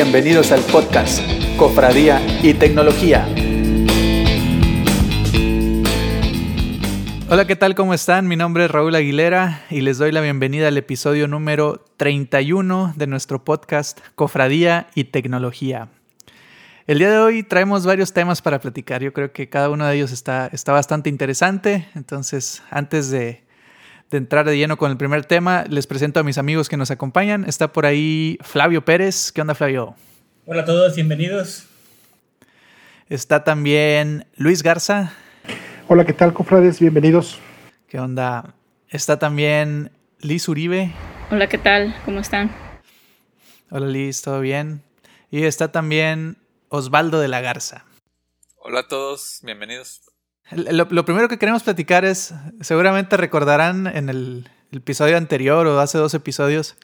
Bienvenidos 0.00 0.52
al 0.52 0.60
podcast 0.60 1.20
Cofradía 1.56 2.24
y 2.40 2.54
Tecnología. 2.54 3.26
Hola, 7.28 7.48
¿qué 7.48 7.56
tal? 7.56 7.74
¿Cómo 7.74 7.92
están? 7.92 8.28
Mi 8.28 8.36
nombre 8.36 8.66
es 8.66 8.70
Raúl 8.70 8.94
Aguilera 8.94 9.64
y 9.70 9.80
les 9.80 9.98
doy 9.98 10.12
la 10.12 10.20
bienvenida 10.20 10.68
al 10.68 10.76
episodio 10.76 11.26
número 11.26 11.84
31 11.96 12.94
de 12.94 13.08
nuestro 13.08 13.42
podcast 13.42 13.98
Cofradía 14.14 14.86
y 14.94 15.02
Tecnología. 15.02 15.88
El 16.86 17.00
día 17.00 17.10
de 17.10 17.18
hoy 17.18 17.42
traemos 17.42 17.84
varios 17.84 18.12
temas 18.12 18.40
para 18.40 18.60
platicar. 18.60 19.02
Yo 19.02 19.12
creo 19.12 19.32
que 19.32 19.48
cada 19.48 19.68
uno 19.68 19.84
de 19.84 19.96
ellos 19.96 20.12
está, 20.12 20.48
está 20.52 20.70
bastante 20.70 21.10
interesante. 21.10 21.88
Entonces, 21.96 22.62
antes 22.70 23.10
de, 23.10 23.42
de 24.10 24.16
entrar 24.16 24.46
de 24.46 24.56
lleno 24.56 24.78
con 24.78 24.90
el 24.90 24.96
primer 24.96 25.24
tema, 25.24 25.64
les 25.68 25.86
presento 25.86 26.20
a 26.20 26.22
mis 26.22 26.38
amigos 26.38 26.68
que 26.68 26.76
nos 26.76 26.90
acompañan. 26.90 27.44
Está 27.44 27.72
por 27.72 27.86
ahí 27.86 28.38
Flavio 28.42 28.84
Pérez. 28.84 29.32
¿Qué 29.32 29.40
onda, 29.40 29.54
Flavio? 29.54 29.94
Hola 30.46 30.62
a 30.62 30.64
todos, 30.64 30.94
bienvenidos. 30.94 31.66
Está 33.08 33.44
también 33.44 34.26
Luis 34.36 34.62
Garza. 34.62 35.12
Hola, 35.88 36.04
¿qué 36.04 36.12
tal, 36.12 36.32
cofrades? 36.32 36.80
Bienvenidos. 36.80 37.38
¿Qué 37.88 37.98
onda? 37.98 38.54
Está 38.88 39.18
también 39.18 39.90
Liz 40.20 40.48
Uribe. 40.48 40.92
Hola, 41.30 41.48
¿qué 41.48 41.58
tal? 41.58 41.94
¿Cómo 42.04 42.20
están? 42.20 42.54
Hola, 43.70 43.86
Liz, 43.86 44.22
¿todo 44.22 44.40
bien? 44.40 44.82
Y 45.30 45.44
está 45.44 45.70
también 45.70 46.38
Osvaldo 46.68 47.20
de 47.20 47.28
la 47.28 47.42
Garza. 47.42 47.84
Hola 48.56 48.80
a 48.80 48.88
todos, 48.88 49.40
bienvenidos. 49.42 50.02
Lo, 50.50 51.04
primero 51.04 51.28
que 51.28 51.38
queremos 51.38 51.62
platicar 51.62 52.06
es, 52.06 52.34
seguramente 52.60 53.16
recordarán 53.18 53.86
en 53.86 54.08
el, 54.08 54.48
episodio 54.70 55.16
anterior 55.16 55.66
o 55.66 55.80
hace 55.80 55.96
dos 55.96 56.12
episodios, 56.12 56.76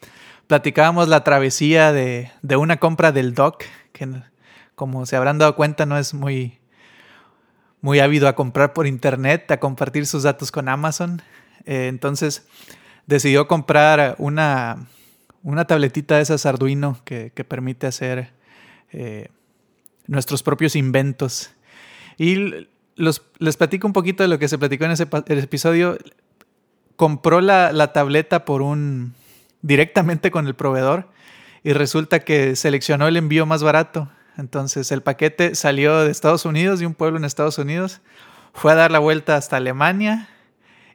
platicábamos 0.47 1.09
la 1.09 1.23
travesía 1.23 1.93
de, 1.93 2.31
una 2.57 2.79
compra 2.79 3.13
del 3.13 3.35
doc, 3.35 3.65
que 3.93 4.09
como 4.75 5.05
se 5.07 5.17
habrán 5.17 5.39
dado 5.39 5.55
cuenta 5.55 5.85
no 5.85 5.99
es 5.99 6.15
muy, 6.15 6.59
muy 7.83 8.01
ávido 8.01 8.27
a 8.27 8.35
comprar 8.35 8.73
por 8.73 8.87
internet, 8.87 9.51
a 9.51 9.61
compartir 9.61 10.07
sus 10.07 10.23
datos 10.23 10.51
con 10.51 10.69
Amazon. 10.69 11.23
Eh, 11.67 11.89
entonces 11.89 12.47
decidió 13.07 13.49
comprar 13.49 14.15
una, 14.19 14.87
una 15.43 15.67
tabletita 15.67 16.17
de 16.17 16.23
esas 16.23 16.47
Arduino 16.47 16.99
que, 17.05 17.31
permite 17.47 17.87
hacer 17.87 18.33
eh, 18.93 19.29
nuestros 20.07 20.43
propios 20.43 20.75
inventos. 20.75 21.51
Y 22.17 22.67
les 22.97 23.57
platico 23.57 23.87
un 23.87 23.93
poquito 23.93 24.23
de 24.23 24.29
lo 24.29 24.39
que 24.39 24.49
se 24.49 24.59
platicó 24.59 24.85
en 24.85 24.93
ese 24.93 25.09
episodio. 25.27 25.99
Compró 26.97 27.41
la, 27.41 27.93
tableta 27.93 28.45
por 28.45 28.63
un 28.63 29.15
directamente 29.63 30.31
con 30.31 30.47
el 30.47 30.55
proveedor 30.55 31.09
y 31.63 31.73
resulta 31.73 32.21
que 32.21 32.55
seleccionó 32.57 33.09
el 33.09 33.17
envío 33.17 33.47
más 33.47 33.63
barato. 33.63 34.11
Entonces 34.37 34.93
el 34.93 35.03
paquete 35.03 35.55
salió 35.55 36.01
de 36.01 36.11
Estados 36.11 36.45
Unidos, 36.45 36.81
de 36.81 36.87
un 36.87 36.95
pueblo 36.95 37.19
en 37.19 37.25
Estados 37.25 37.59
Unidos, 37.59 38.01
fue 38.53 38.73
a 38.73 38.75
dar 38.75 38.91
la 38.91 38.99
vuelta 38.99 39.37
hasta 39.37 39.57
Alemania 39.57 40.29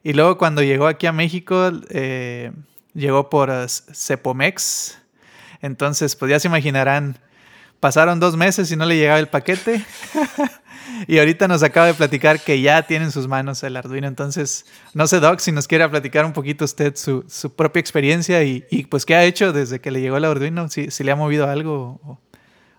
y 0.03 0.13
luego 0.13 0.37
cuando 0.37 0.61
llegó 0.61 0.87
aquí 0.87 1.07
a 1.07 1.11
México 1.11 1.71
eh, 1.89 2.51
llegó 2.93 3.29
por 3.29 3.51
Cepomex. 3.67 4.97
Entonces, 5.61 6.15
pues 6.15 6.29
ya 6.31 6.39
se 6.39 6.47
imaginarán, 6.47 7.17
pasaron 7.79 8.19
dos 8.19 8.37
meses 8.37 8.71
y 8.71 8.75
no 8.75 8.85
le 8.85 8.97
llegaba 8.97 9.19
el 9.19 9.27
paquete. 9.27 9.83
Y 11.07 11.19
ahorita 11.19 11.47
nos 11.47 11.63
acaba 11.63 11.87
de 11.87 11.93
platicar 11.93 12.39
que 12.39 12.61
ya 12.61 12.83
tiene 12.83 13.05
en 13.05 13.11
sus 13.11 13.27
manos 13.27 13.63
el 13.63 13.75
Arduino. 13.77 14.07
Entonces, 14.07 14.65
no 14.93 15.07
sé, 15.07 15.19
Doc, 15.19 15.39
si 15.39 15.51
nos 15.51 15.67
quiere 15.67 15.87
platicar 15.89 16.25
un 16.25 16.33
poquito 16.33 16.65
usted 16.65 16.95
su, 16.95 17.23
propia 17.55 17.79
experiencia 17.79 18.43
y, 18.43 18.61
pues 18.89 19.05
qué 19.05 19.15
ha 19.15 19.23
hecho 19.23 19.53
desde 19.53 19.79
que 19.79 19.91
le 19.91 20.01
llegó 20.01 20.17
el 20.17 20.25
Arduino, 20.25 20.69
si, 20.69 20.91
si 20.91 21.03
le 21.03 21.11
ha 21.11 21.15
movido 21.15 21.49
algo 21.49 21.99
o 22.03 22.19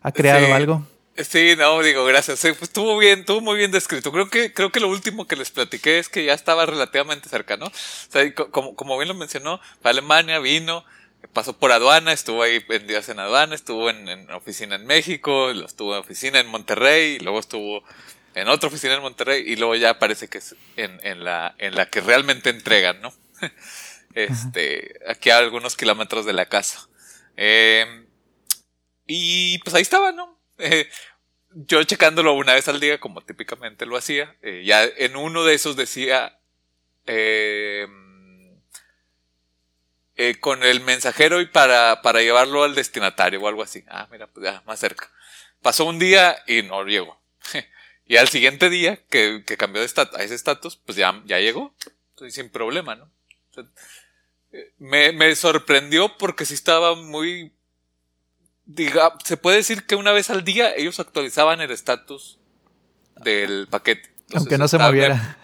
ha 0.03 0.12
creado 0.12 0.54
algo. 0.54 0.86
Sí, 1.16 1.54
no, 1.56 1.82
digo, 1.82 2.04
gracias. 2.04 2.41
Pues, 2.41 2.62
estuvo 2.62 2.97
bien, 2.97 3.20
estuvo 3.20 3.41
muy 3.41 3.56
bien 3.56 3.70
descrito. 3.70 4.12
Creo 4.12 4.30
que, 4.30 4.53
creo 4.53 4.70
que 4.70 4.80
lo 4.80 4.88
último 4.88 5.26
que 5.26 5.36
les 5.36 5.50
platiqué 5.50 5.98
es 5.98 6.09
que 6.09 6.25
ya 6.25 6.32
estaba 6.32 6.66
relativamente 6.66 7.28
cerca, 7.28 7.56
¿no? 7.56 7.66
O 7.66 7.72
sea, 7.72 8.34
como, 8.34 8.75
como 8.75 8.97
bien 8.97 9.09
lo 9.09 9.14
mencionó, 9.14 9.60
Alemania, 9.82 10.38
vino, 10.38 10.84
pasó 11.32 11.58
por 11.58 11.72
aduana, 11.72 12.12
estuvo 12.12 12.42
ahí 12.42 12.64
en 12.69 12.86
días 12.86 13.08
en 13.08 13.19
aduana, 13.20 13.54
estuvo 13.54 13.91
en, 13.91 14.31
oficina 14.31 14.76
en 14.76 14.86
México, 14.86 15.50
estuvo 15.50 15.94
en 15.94 16.00
oficina 16.00 16.41
en 16.41 16.47
Monterrey, 16.47 17.16
y 17.16 17.19
luego 17.20 17.38
estuvo 17.38 17.82
en 18.34 18.48
otra 18.48 18.69
oficina 18.69 18.94
en 18.94 19.03
Monterrey, 19.03 19.44
y 19.47 19.56
luego 19.56 19.75
ya 19.76 19.98
parece 19.98 20.28
que 20.28 20.38
es 20.38 20.54
en, 20.76 20.98
en 21.03 21.25
la, 21.25 21.54
en 21.59 21.75
la 21.75 21.86
que 21.86 22.00
realmente 22.00 22.50
entregan, 22.50 23.00
¿no? 23.00 23.12
este, 24.14 25.00
aquí 25.09 25.30
a 25.30 25.38
algunos 25.38 25.76
kilómetros 25.76 26.25
de 26.26 26.32
la 26.32 26.47
casa. 26.47 26.88
Eh, 27.36 28.06
y 29.06 29.59
pues 29.59 29.75
ahí 29.75 29.82
estaba, 29.82 30.12
¿no? 30.12 30.38
Eh, 30.59 30.88
yo 31.53 31.82
checándolo 31.82 32.34
una 32.34 32.54
vez 32.54 32.69
al 32.69 32.80
día, 32.80 33.00
como 33.00 33.22
típicamente 33.22 33.86
lo 33.86 33.97
hacía, 33.97 34.36
eh, 34.42 34.62
ya 34.64 34.84
en 34.84 35.16
uno 35.16 35.44
de 35.44 35.54
esos 35.54 35.76
decía, 35.76 36.38
eh, 37.06 37.86
eh, 40.22 40.38
con 40.38 40.62
el 40.62 40.82
mensajero 40.82 41.41
y 41.41 41.47
para, 41.47 42.03
para 42.03 42.20
llevarlo 42.20 42.62
al 42.62 42.75
destinatario 42.75 43.41
o 43.41 43.48
algo 43.48 43.62
así. 43.62 43.84
Ah, 43.88 44.06
mira, 44.10 44.26
pues 44.26 44.44
ya, 44.44 44.62
más 44.66 44.78
cerca. 44.78 45.10
Pasó 45.62 45.86
un 45.86 45.98
día 45.98 46.36
y 46.47 46.60
no 46.62 46.84
llegó. 46.84 47.19
y 48.06 48.19
al 48.19 48.28
siguiente 48.28 48.69
día 48.69 48.98
que, 49.09 49.44
que 49.47 49.56
cambió 49.56 49.80
de 49.80 49.88
a 49.88 50.22
ese 50.22 50.34
estatus, 50.34 50.76
pues 50.76 50.98
ya, 50.98 51.22
ya 51.25 51.38
llegó. 51.38 51.75
Entonces, 52.10 52.34
sin 52.34 52.50
problema, 52.50 52.97
¿no? 52.97 53.10
Me, 54.76 55.12
me 55.12 55.34
sorprendió 55.36 56.19
porque 56.19 56.44
sí 56.44 56.53
estaba 56.53 56.94
muy 56.97 57.54
diga, 58.66 59.14
se 59.25 59.38
puede 59.38 59.56
decir 59.56 59.86
que 59.86 59.94
una 59.94 60.12
vez 60.12 60.28
al 60.28 60.44
día 60.44 60.75
ellos 60.76 61.00
actualizaban 61.00 61.62
el 61.62 61.70
estatus 61.70 62.38
del 63.25 63.69
paquete. 63.70 64.10
aunque 64.34 64.59
no 64.59 64.69
se 64.69 64.76
moviera. 64.76 65.38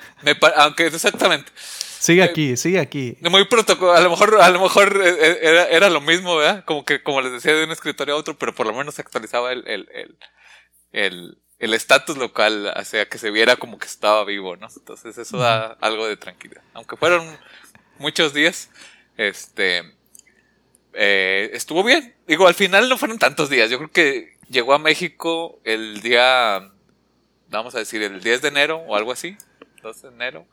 aunque 0.56 0.88
exactamente. 0.88 1.50
Sigue 1.99 2.23
aquí, 2.23 2.57
sigue 2.57 2.79
aquí. 2.79 3.17
Muy 3.21 3.47
protocolo. 3.47 3.93
A 3.93 4.01
lo 4.01 4.11
mejor, 4.11 4.41
a 4.41 4.51
lo 4.51 4.61
mejor 4.61 5.01
eh, 5.03 5.17
eh, 5.19 5.39
era, 5.43 5.65
era, 5.69 5.91
lo 5.91 6.01
mismo, 6.01 6.37
¿verdad? 6.37 6.65
Como 6.65 6.84
que, 6.84 7.03
como 7.03 7.21
les 7.21 7.33
decía, 7.33 7.55
de 7.55 7.65
un 7.65 7.73
escritorio 7.73 8.15
a 8.15 8.19
otro, 8.19 8.37
pero 8.37 8.55
por 8.55 8.67
lo 8.67 8.73
menos 8.73 8.95
se 8.95 9.03
actualizaba 9.03 9.53
el, 9.53 9.67
el, 9.67 9.89
el, 9.93 10.19
el, 10.93 11.39
el 11.59 11.75
estatus 11.75 12.17
local, 12.17 12.73
hacía 12.77 13.09
que 13.09 13.19
se 13.19 13.31
viera 13.31 13.57
como 13.57 13.79
que 13.79 13.87
estaba 13.87 14.25
vivo, 14.25 14.57
¿no? 14.57 14.69
Entonces 14.75 15.17
eso 15.19 15.39
da 15.39 15.77
algo 15.81 16.07
de 16.07 16.17
tranquilidad. 16.17 16.62
Aunque 16.75 16.97
fueron 16.97 17.27
muchos 17.99 18.34
días, 18.34 18.71
este, 19.17 19.95
eh, 20.93 21.51
estuvo 21.55 21.83
bien. 21.83 22.15
Digo, 22.27 22.47
al 22.47 22.55
final 22.55 22.89
no 22.89 22.99
fueron 22.99 23.19
tantos 23.19 23.49
días. 23.49 23.71
Yo 23.71 23.78
creo 23.78 23.91
que 23.91 24.37
llegó 24.49 24.75
a 24.75 24.78
México 24.78 25.61
el 25.65 26.03
día, 26.03 26.71
vamos 27.49 27.75
a 27.75 27.78
decir, 27.78 28.03
el 28.03 28.23
10 28.23 28.43
de 28.43 28.49
enero 28.49 28.78
o 28.87 28.97
algo 28.97 29.13
así, 29.13 29.37
2 29.83 30.03
de 30.03 30.09
enero 30.09 30.47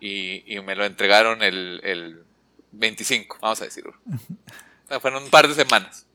y, 0.00 0.42
y 0.46 0.60
me 0.60 0.74
lo 0.74 0.84
entregaron 0.84 1.42
el, 1.42 1.80
el 1.84 2.24
25, 2.72 3.38
vamos 3.40 3.60
a 3.60 3.64
decirlo. 3.64 3.94
fueron 5.00 5.22
un 5.22 5.30
par 5.30 5.48
de 5.48 5.54
semanas. 5.54 6.06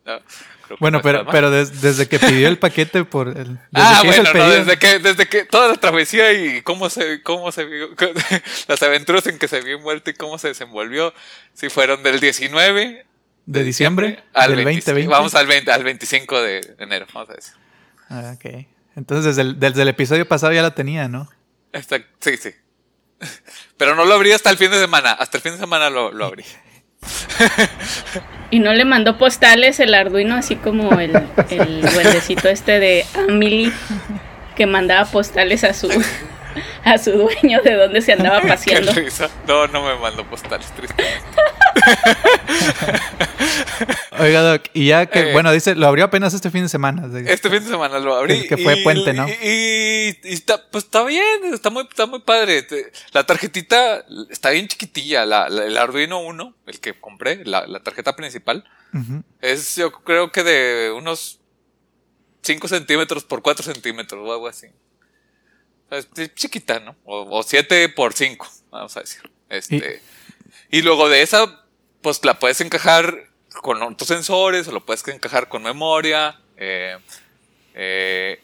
bueno, 0.80 1.02
pero, 1.02 1.26
pero 1.32 1.52
desde 1.52 2.08
que 2.08 2.20
pidió 2.20 2.48
el 2.48 2.58
paquete 2.58 3.06
por 3.06 3.30
el. 3.30 3.60
Ah, 3.74 4.02
bueno, 4.06 4.34
no, 4.34 4.50
desde 4.50 4.78
que, 4.78 5.00
desde 5.00 5.28
que 5.28 5.46
toda 5.46 5.70
la 5.70 5.76
travesía 5.76 6.34
y 6.34 6.62
cómo 6.62 6.90
se, 6.90 7.22
cómo 7.22 7.52
se 7.52 7.66
vio, 7.66 7.90
las 8.68 8.84
aventuras 8.84 9.28
en 9.28 9.38
que 9.38 9.48
se 9.48 9.62
vio 9.62 9.78
envuelto 9.78 10.10
y 10.10 10.14
cómo 10.14 10.38
se 10.38 10.50
desenvolvió, 10.50 11.14
sí 11.54 11.70
fueron 11.70 12.04
del 12.04 12.20
19 12.20 13.06
de 13.46 13.64
diciembre, 13.64 14.24
al 14.34 14.56
2020. 14.56 15.08
Vamos 15.08 15.36
al, 15.36 15.46
20, 15.46 15.72
al 15.72 15.84
25 15.84 16.42
de 16.42 16.76
enero, 16.80 17.06
vamos 17.14 17.30
a 17.30 17.34
decir. 17.34 17.54
Ah, 18.10 18.36
ok. 18.36 18.66
Entonces 18.96 19.26
desde 19.36 19.42
el, 19.42 19.60
desde 19.60 19.82
el 19.82 19.88
episodio 19.90 20.28
pasado 20.28 20.54
ya 20.54 20.62
lo 20.62 20.74
tenía, 20.74 21.08
¿no? 21.08 21.30
sí, 22.20 22.38
sí. 22.38 22.52
Pero 23.78 23.96
no 23.96 24.06
lo 24.06 24.14
abrí 24.14 24.32
hasta 24.32 24.50
el 24.50 24.58
fin 24.58 24.72
de 24.72 24.80
semana. 24.80 25.12
Hasta 25.12 25.38
el 25.38 25.44
fin 25.44 25.54
de 25.54 25.58
semana 25.60 25.90
lo, 25.90 26.12
lo 26.12 26.26
abrí. 26.26 26.46
Y 28.52 28.60
no 28.60 28.74
le 28.74 28.86
mandó 28.86 29.18
postales 29.18 29.80
el 29.80 29.94
Arduino, 29.94 30.36
así 30.36 30.56
como 30.56 31.00
el, 31.00 31.16
el 31.50 31.82
duendecito 31.82 32.48
este 32.48 32.80
de 32.80 33.06
Amelie, 33.28 33.72
que 34.56 34.66
mandaba 34.66 35.10
postales 35.10 35.64
a 35.64 35.74
su 35.74 35.90
a 36.84 36.98
su 36.98 37.12
dueño 37.12 37.62
de 37.62 37.74
dónde 37.74 38.02
se 38.02 38.14
andaba 38.14 38.42
paseando. 38.48 38.92
No, 39.48 39.68
no 39.68 39.84
me 39.84 40.00
mandó 40.00 40.26
postales, 40.26 40.72
tristemente. 40.72 41.26
Oiga, 44.20 44.42
Doc, 44.42 44.64
y 44.74 44.88
ya 44.88 45.06
que, 45.08 45.20
eh. 45.20 45.34
bueno, 45.34 45.52
dice, 45.52 45.76
lo 45.76 45.88
abrió 45.88 46.06
apenas 46.06 46.34
este 46.34 46.50
fin 46.50 46.64
de 46.64 46.70
semana. 46.70 47.08
Este 47.28 47.50
fin 47.50 47.64
de 47.64 47.70
semana 47.70 48.00
lo 48.00 48.16
abrí. 48.16 48.48
Que 48.48 48.58
fue 48.58 48.78
puente, 48.78 49.14
¿no? 49.14 49.28
Y, 49.28 50.18
está, 50.24 50.62
pues 50.72 50.86
está 50.86 51.04
bien, 51.04 51.54
está 51.54 51.70
muy, 51.70 51.84
está 51.84 52.06
muy 52.06 52.20
padre. 52.20 52.66
La 53.12 53.26
tarjetita 53.26 54.06
está 54.30 54.52
bien 54.52 54.68
chiquitilla, 54.68 55.26
la, 55.26 55.48
el 55.48 55.78
Arduino 55.78 56.22
1, 56.22 56.56
el 56.68 56.80
que 56.80 57.00
compré, 57.00 57.44
la, 57.46 57.68
la 57.68 57.82
tarjeta 57.82 58.16
principal, 58.16 58.64
es 59.42 59.76
yo 59.76 59.92
creo 59.92 60.32
que 60.32 60.44
de 60.44 60.92
unos 60.92 61.42
5 62.44 62.68
centímetros 62.68 63.26
por 63.26 63.42
4 63.42 63.66
centímetros 63.66 64.26
o 64.26 64.32
algo 64.32 64.48
así. 64.48 64.68
Es 65.92 66.08
chiquita, 66.36 66.80
¿no? 66.80 66.96
O, 67.06 67.44
7 67.44 67.90
por 67.90 68.14
5, 68.14 68.48
vamos 68.72 68.98
a 68.98 69.02
decir. 69.02 69.22
Este, 69.50 70.02
y 70.72 70.82
luego 70.82 71.10
de 71.10 71.22
esa, 71.22 71.64
pues 72.02 72.24
la 72.24 72.40
puedes 72.40 72.60
encajar 72.62 73.30
con 73.62 73.82
otros 73.82 74.08
sensores 74.08 74.68
o 74.68 74.72
lo 74.72 74.86
puedes 74.86 75.08
encajar 75.08 75.48
con 75.48 75.64
memoria 75.64 76.40
Eh, 76.58 76.98
eh, 77.74 78.40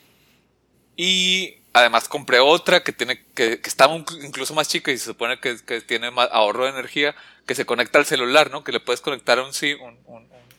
y 0.97 1.55
además 1.71 2.09
compré 2.09 2.39
otra 2.39 2.83
que 2.83 2.91
tiene 2.91 3.23
que, 3.33 3.61
que 3.61 3.69
está 3.69 3.89
incluso 4.21 4.53
más 4.53 4.67
chica 4.67 4.91
y 4.91 4.97
se 4.97 5.05
supone 5.05 5.39
que, 5.39 5.57
que, 5.65 5.79
tiene 5.79 6.11
más 6.11 6.27
ahorro 6.33 6.65
de 6.65 6.71
energía 6.71 7.15
que 7.45 7.55
se 7.55 7.65
conecta 7.65 7.99
al 7.99 8.05
celular, 8.05 8.51
¿no? 8.51 8.63
Que 8.63 8.73
le 8.73 8.81
puedes 8.81 9.01
conectar 9.01 9.39
un 9.39 9.53
SIM, 9.53 9.77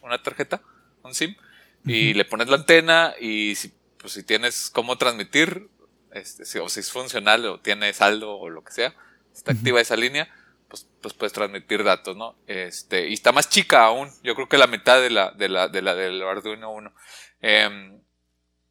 una 0.01 0.23
tarjeta, 0.23 0.63
un 1.03 1.15
SIM, 1.15 1.37
y 1.85 2.15
le 2.15 2.25
pones 2.25 2.49
la 2.49 2.57
antena 2.57 3.15
y 3.21 3.55
si, 3.55 3.73
pues, 3.99 4.15
si 4.15 4.23
tienes 4.23 4.71
cómo 4.71 4.97
transmitir, 4.97 5.69
este, 6.13 6.45
si, 6.45 6.59
o 6.59 6.69
si 6.69 6.81
es 6.81 6.91
funcional 6.91 7.45
o 7.47 7.61
tiene 7.61 7.93
saldo 7.93 8.37
o 8.37 8.51
lo 8.51 8.65
que 8.65 8.73
sea, 8.73 8.95
está 9.35 9.53
activa 9.53 9.81
esa 9.81 9.97
línea, 9.97 10.33
pues, 10.69 10.87
pues 11.01 11.15
puedes 11.15 11.33
transmitir 11.33 11.85
datos, 11.85 12.17
¿no? 12.17 12.37
Este, 12.47 13.09
y 13.09 13.15
está 13.15 13.33
más 13.33 13.49
chica 13.49 13.85
aún, 13.85 14.11
yo 14.23 14.35
creo 14.35 14.49
que 14.49 14.59
la 14.59 14.67
mitad 14.67 15.01
de 15.01 15.11
la, 15.11 15.31
de 15.33 15.49
la, 15.49 15.69
de 15.69 15.83
la 15.83 15.95
del 15.95 16.23
Arduino 16.23 16.73
1. 16.73 16.95
Eh, 17.43 17.99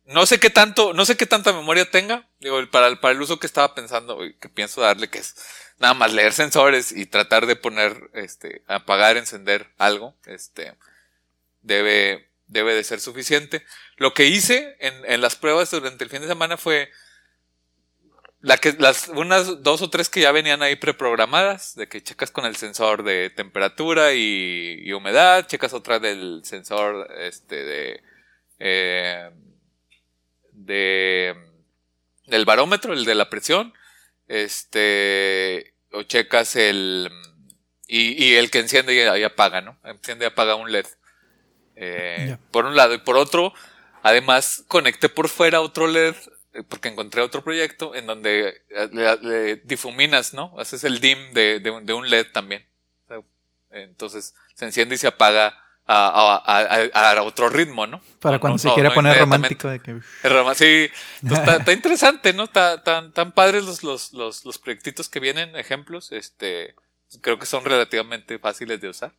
no 0.05 0.25
sé 0.25 0.39
qué 0.39 0.49
tanto, 0.49 0.93
no 0.93 1.05
sé 1.05 1.15
qué 1.15 1.25
tanta 1.25 1.53
memoria 1.53 1.89
tenga, 1.89 2.27
digo, 2.39 2.59
para 2.69 2.88
el, 2.88 2.99
para 2.99 3.13
el 3.13 3.21
uso 3.21 3.39
que 3.39 3.47
estaba 3.47 3.73
pensando 3.75 4.19
que 4.39 4.49
pienso 4.49 4.81
darle, 4.81 5.09
que 5.09 5.19
es 5.19 5.35
nada 5.79 5.94
más 5.94 6.13
leer 6.13 6.33
sensores 6.33 6.91
y 6.91 7.05
tratar 7.05 7.45
de 7.45 7.55
poner, 7.55 8.09
este, 8.13 8.63
apagar, 8.67 9.17
encender 9.17 9.69
algo, 9.77 10.15
este, 10.25 10.75
debe, 11.61 12.29
debe 12.47 12.73
de 12.73 12.83
ser 12.83 12.99
suficiente. 12.99 13.63
Lo 13.97 14.13
que 14.13 14.25
hice 14.25 14.75
en, 14.79 14.94
en 15.05 15.21
las 15.21 15.35
pruebas 15.35 15.71
durante 15.71 16.03
el 16.03 16.09
fin 16.09 16.21
de 16.21 16.27
semana 16.27 16.57
fue, 16.57 16.91
la 18.41 18.57
que, 18.57 18.73
las, 18.73 19.07
unas 19.09 19.61
dos 19.63 19.81
o 19.81 19.89
tres 19.89 20.09
que 20.09 20.21
ya 20.21 20.31
venían 20.31 20.63
ahí 20.63 20.75
preprogramadas, 20.75 21.75
de 21.75 21.88
que 21.88 22.01
checas 22.01 22.31
con 22.31 22.45
el 22.45 22.55
sensor 22.55 23.03
de 23.03 23.29
temperatura 23.29 24.13
y, 24.13 24.81
y 24.83 24.91
humedad, 24.93 25.47
checas 25.47 25.73
otra 25.73 25.99
del 25.99 26.41
sensor, 26.43 27.07
este, 27.19 27.63
de, 27.63 28.01
eh, 28.59 29.29
de 30.53 31.35
del 32.27 32.45
barómetro, 32.45 32.93
el 32.93 33.05
de 33.05 33.15
la 33.15 33.29
presión, 33.29 33.73
este, 34.27 35.75
o 35.91 36.03
checas 36.03 36.55
el, 36.55 37.11
y, 37.87 38.23
y 38.25 38.35
el 38.35 38.49
que 38.49 38.59
enciende 38.59 38.95
y, 38.95 39.23
apaga, 39.23 39.61
¿no? 39.61 39.77
Enciende 39.83 40.25
y 40.25 40.27
apaga 40.27 40.55
un 40.55 40.71
LED. 40.71 40.85
Eh, 41.75 42.37
Por 42.51 42.65
un 42.65 42.75
lado, 42.75 42.94
y 42.94 42.99
por 42.99 43.17
otro, 43.17 43.53
además 44.01 44.63
conecté 44.67 45.09
por 45.09 45.29
fuera 45.29 45.61
otro 45.61 45.87
LED, 45.87 46.15
porque 46.68 46.89
encontré 46.89 47.21
otro 47.21 47.44
proyecto 47.44 47.95
en 47.95 48.07
donde 48.07 48.62
eh, 48.69 49.18
le, 49.21 49.56
difuminas, 49.57 50.33
¿no? 50.33 50.53
Haces 50.59 50.83
el 50.83 51.00
dim 51.00 51.33
de, 51.33 51.59
de, 51.59 51.81
de 51.81 51.94
un 51.94 52.09
LED 52.09 52.27
también. 52.31 52.65
Entonces 53.71 54.36
se 54.53 54.65
enciende 54.65 54.95
y 54.95 54.98
se 54.98 55.07
apaga 55.07 55.57
a, 55.88 57.21
otro 57.24 57.50
ritmo, 57.50 57.88
¿no? 57.88 58.01
Para 58.19 58.39
cuando 58.39 58.57
se 58.57 58.71
quiera 58.74 58.94
poner 58.94 59.18
romántico. 59.18 59.68
De 59.69 59.80
que... 59.80 60.00
Sí, 60.56 60.89
está, 61.31 61.71
interesante, 61.74 62.33
¿no? 62.33 62.45
Está, 62.45 62.83
tan, 62.83 63.12
tan 63.12 63.31
padres 63.31 63.65
los, 63.65 63.83
los, 63.83 64.13
los, 64.13 64.45
los 64.45 64.57
proyectitos 64.57 65.09
que 65.09 65.19
vienen, 65.19 65.56
ejemplos, 65.56 66.12
este, 66.12 66.75
creo 67.21 67.39
que 67.39 67.45
son 67.45 67.65
relativamente 67.65 68.39
fáciles 68.39 68.80
de 68.81 68.89
usar. 68.89 69.13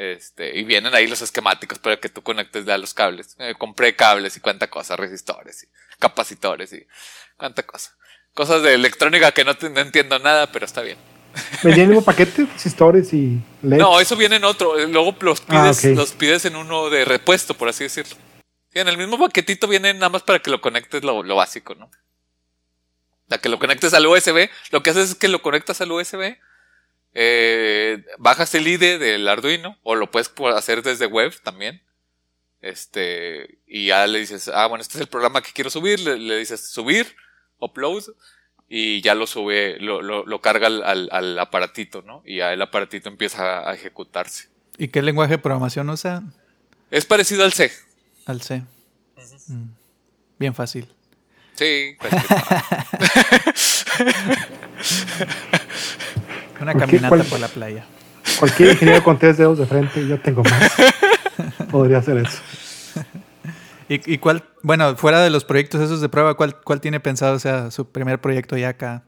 Este, 0.00 0.58
y 0.58 0.64
vienen 0.64 0.94
ahí 0.94 1.06
los 1.06 1.20
esquemáticos 1.20 1.78
para 1.78 1.98
que 1.98 2.08
tú 2.08 2.22
conectes 2.22 2.64
ya 2.64 2.78
los 2.78 2.94
cables. 2.94 3.36
Eh, 3.38 3.54
compré 3.58 3.94
cables 3.94 4.34
y 4.34 4.40
cuánta 4.40 4.70
cosa, 4.70 4.96
resistores 4.96 5.64
y 5.64 5.68
capacitores 5.98 6.72
y 6.72 6.86
cuánta 7.36 7.64
cosa. 7.64 7.94
Cosas 8.32 8.62
de 8.62 8.72
electrónica 8.72 9.30
que 9.32 9.44
no, 9.44 9.52
no 9.60 9.80
entiendo 9.80 10.18
nada, 10.18 10.50
pero 10.50 10.64
está 10.64 10.80
bien. 10.80 10.96
¿Venía 11.62 11.82
el 11.82 11.90
mismo 11.90 12.02
paquete? 12.02 12.46
¿Resistores 12.46 13.12
y 13.12 13.42
LED? 13.60 13.76
No, 13.76 14.00
eso 14.00 14.16
viene 14.16 14.36
en 14.36 14.44
otro. 14.44 14.74
Luego 14.86 15.14
los 15.20 15.42
ah, 15.48 15.70
pides, 15.74 15.94
los 15.94 16.12
pides 16.12 16.46
en 16.46 16.56
uno 16.56 16.88
de 16.88 17.04
repuesto, 17.04 17.52
por 17.52 17.68
así 17.68 17.84
decirlo. 17.84 18.16
en 18.72 18.88
el 18.88 18.96
mismo 18.96 19.18
paquetito 19.18 19.68
viene 19.68 19.92
nada 19.92 20.08
más 20.08 20.22
para 20.22 20.38
que 20.38 20.50
lo 20.50 20.62
conectes 20.62 21.04
lo, 21.04 21.22
básico, 21.36 21.74
¿no? 21.74 21.90
La 23.28 23.36
que 23.36 23.50
lo 23.50 23.58
conectes 23.58 23.92
al 23.92 24.06
USB, 24.06 24.48
lo 24.70 24.82
que 24.82 24.88
haces 24.88 25.10
es 25.10 25.14
que 25.14 25.28
lo 25.28 25.42
conectas 25.42 25.82
al 25.82 25.92
USB, 25.92 26.38
eh, 27.14 28.04
bajas 28.18 28.54
el 28.54 28.68
IDE 28.68 28.98
del 28.98 29.28
Arduino, 29.28 29.78
o 29.82 29.94
lo 29.94 30.10
puedes 30.10 30.30
hacer 30.56 30.82
desde 30.82 31.06
web 31.06 31.34
también. 31.42 31.82
Este, 32.60 33.58
y 33.66 33.86
ya 33.86 34.06
le 34.06 34.20
dices, 34.20 34.48
ah, 34.48 34.66
bueno, 34.66 34.82
este 34.82 34.98
es 34.98 35.00
el 35.00 35.08
programa 35.08 35.42
que 35.42 35.52
quiero 35.52 35.70
subir, 35.70 35.98
le, 36.00 36.18
le 36.18 36.38
dices 36.38 36.68
subir, 36.68 37.16
upload, 37.58 38.04
y 38.68 39.00
ya 39.00 39.14
lo 39.14 39.26
sube, 39.26 39.78
lo, 39.80 40.02
lo, 40.02 40.24
lo 40.24 40.40
carga 40.40 40.68
al, 40.68 41.08
al, 41.10 41.38
aparatito, 41.38 42.02
¿no? 42.02 42.22
Y 42.24 42.36
ya 42.36 42.52
el 42.52 42.62
aparatito 42.62 43.08
empieza 43.08 43.68
a 43.68 43.74
ejecutarse. 43.74 44.48
¿Y 44.78 44.88
qué 44.88 45.02
lenguaje 45.02 45.32
de 45.32 45.38
programación 45.38 45.90
usa? 45.90 46.22
Es 46.90 47.04
parecido 47.04 47.44
al 47.44 47.52
C. 47.52 47.72
Al 48.26 48.42
C. 48.42 48.62
Mm. 49.48 49.70
Bien 50.38 50.54
fácil. 50.54 50.88
Sí. 51.56 51.96
Una 56.60 56.74
caminata 56.74 57.24
por 57.24 57.40
la 57.40 57.48
playa. 57.48 57.84
Cualquier 58.38 58.70
ingeniero 58.70 59.02
con 59.02 59.18
tres 59.18 59.38
dedos 59.38 59.58
de 59.58 59.66
frente, 59.66 60.06
yo 60.06 60.20
tengo 60.20 60.42
más. 60.42 60.72
Podría 61.70 61.98
hacer 61.98 62.18
eso. 62.18 62.40
¿Y, 63.88 64.18
cuál, 64.18 64.44
bueno, 64.62 64.96
fuera 64.96 65.20
de 65.20 65.30
los 65.30 65.44
proyectos 65.44 65.80
esos 65.80 66.00
de 66.00 66.08
prueba, 66.08 66.34
cuál, 66.34 66.60
cuál 66.60 66.80
tiene 66.80 67.00
pensado, 67.00 67.34
o 67.34 67.40
sea, 67.40 67.72
su 67.72 67.90
primer 67.90 68.20
proyecto 68.20 68.56
ya 68.56 68.68
acá? 68.68 69.02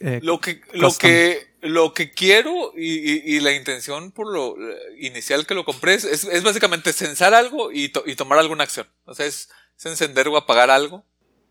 Eh, 0.00 0.18
lo, 0.24 0.40
que, 0.40 0.60
lo, 0.72 0.92
que, 0.92 1.52
lo 1.60 1.94
que 1.94 2.10
quiero 2.10 2.72
y, 2.76 3.38
la 3.40 3.52
intención 3.52 4.10
por 4.10 4.32
lo 4.32 4.56
inicial 4.98 5.46
que 5.46 5.54
lo 5.54 5.64
compré 5.64 5.94
es, 5.94 6.04
es, 6.04 6.42
básicamente 6.42 6.92
censar 6.92 7.32
algo 7.32 7.70
y, 7.70 7.92
y, 8.06 8.16
tomar 8.16 8.40
alguna 8.40 8.64
acción. 8.64 8.88
O 9.04 9.14
sea, 9.14 9.26
es, 9.26 9.50
encender 9.84 10.26
o 10.26 10.36
apagar 10.36 10.68
algo 10.68 11.04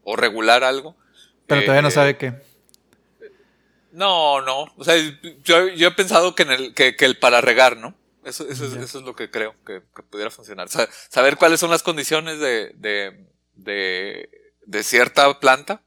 o 0.03 0.17
regular 0.17 0.65
algo. 0.65 0.97
Pero 1.47 1.61
todavía 1.61 1.83
no 1.83 1.87
eh, 1.87 1.91
sabe 1.91 2.17
qué. 2.17 2.33
No, 3.91 4.41
no. 4.41 4.65
O 4.77 4.83
sea, 4.83 4.95
yo, 5.43 5.67
yo 5.69 5.87
he 5.87 5.91
pensado 5.91 6.35
que, 6.35 6.43
en 6.43 6.51
el, 6.51 6.73
que, 6.73 6.95
que 6.95 7.05
el 7.05 7.17
para 7.17 7.41
regar, 7.41 7.77
¿no? 7.77 7.95
Eso, 8.23 8.47
eso, 8.47 8.65
es, 8.65 8.73
eso 8.73 8.99
es 8.99 9.05
lo 9.05 9.15
que 9.15 9.31
creo 9.31 9.55
que, 9.65 9.81
pudiera 10.09 10.29
funcionar. 10.29 10.67
saber 10.69 11.37
cuáles 11.37 11.59
son 11.59 11.71
las 11.71 11.83
condiciones 11.83 12.39
de, 12.39 12.73
de, 12.75 13.25
de, 13.55 14.29
de 14.65 14.83
cierta 14.83 15.39
planta, 15.39 15.81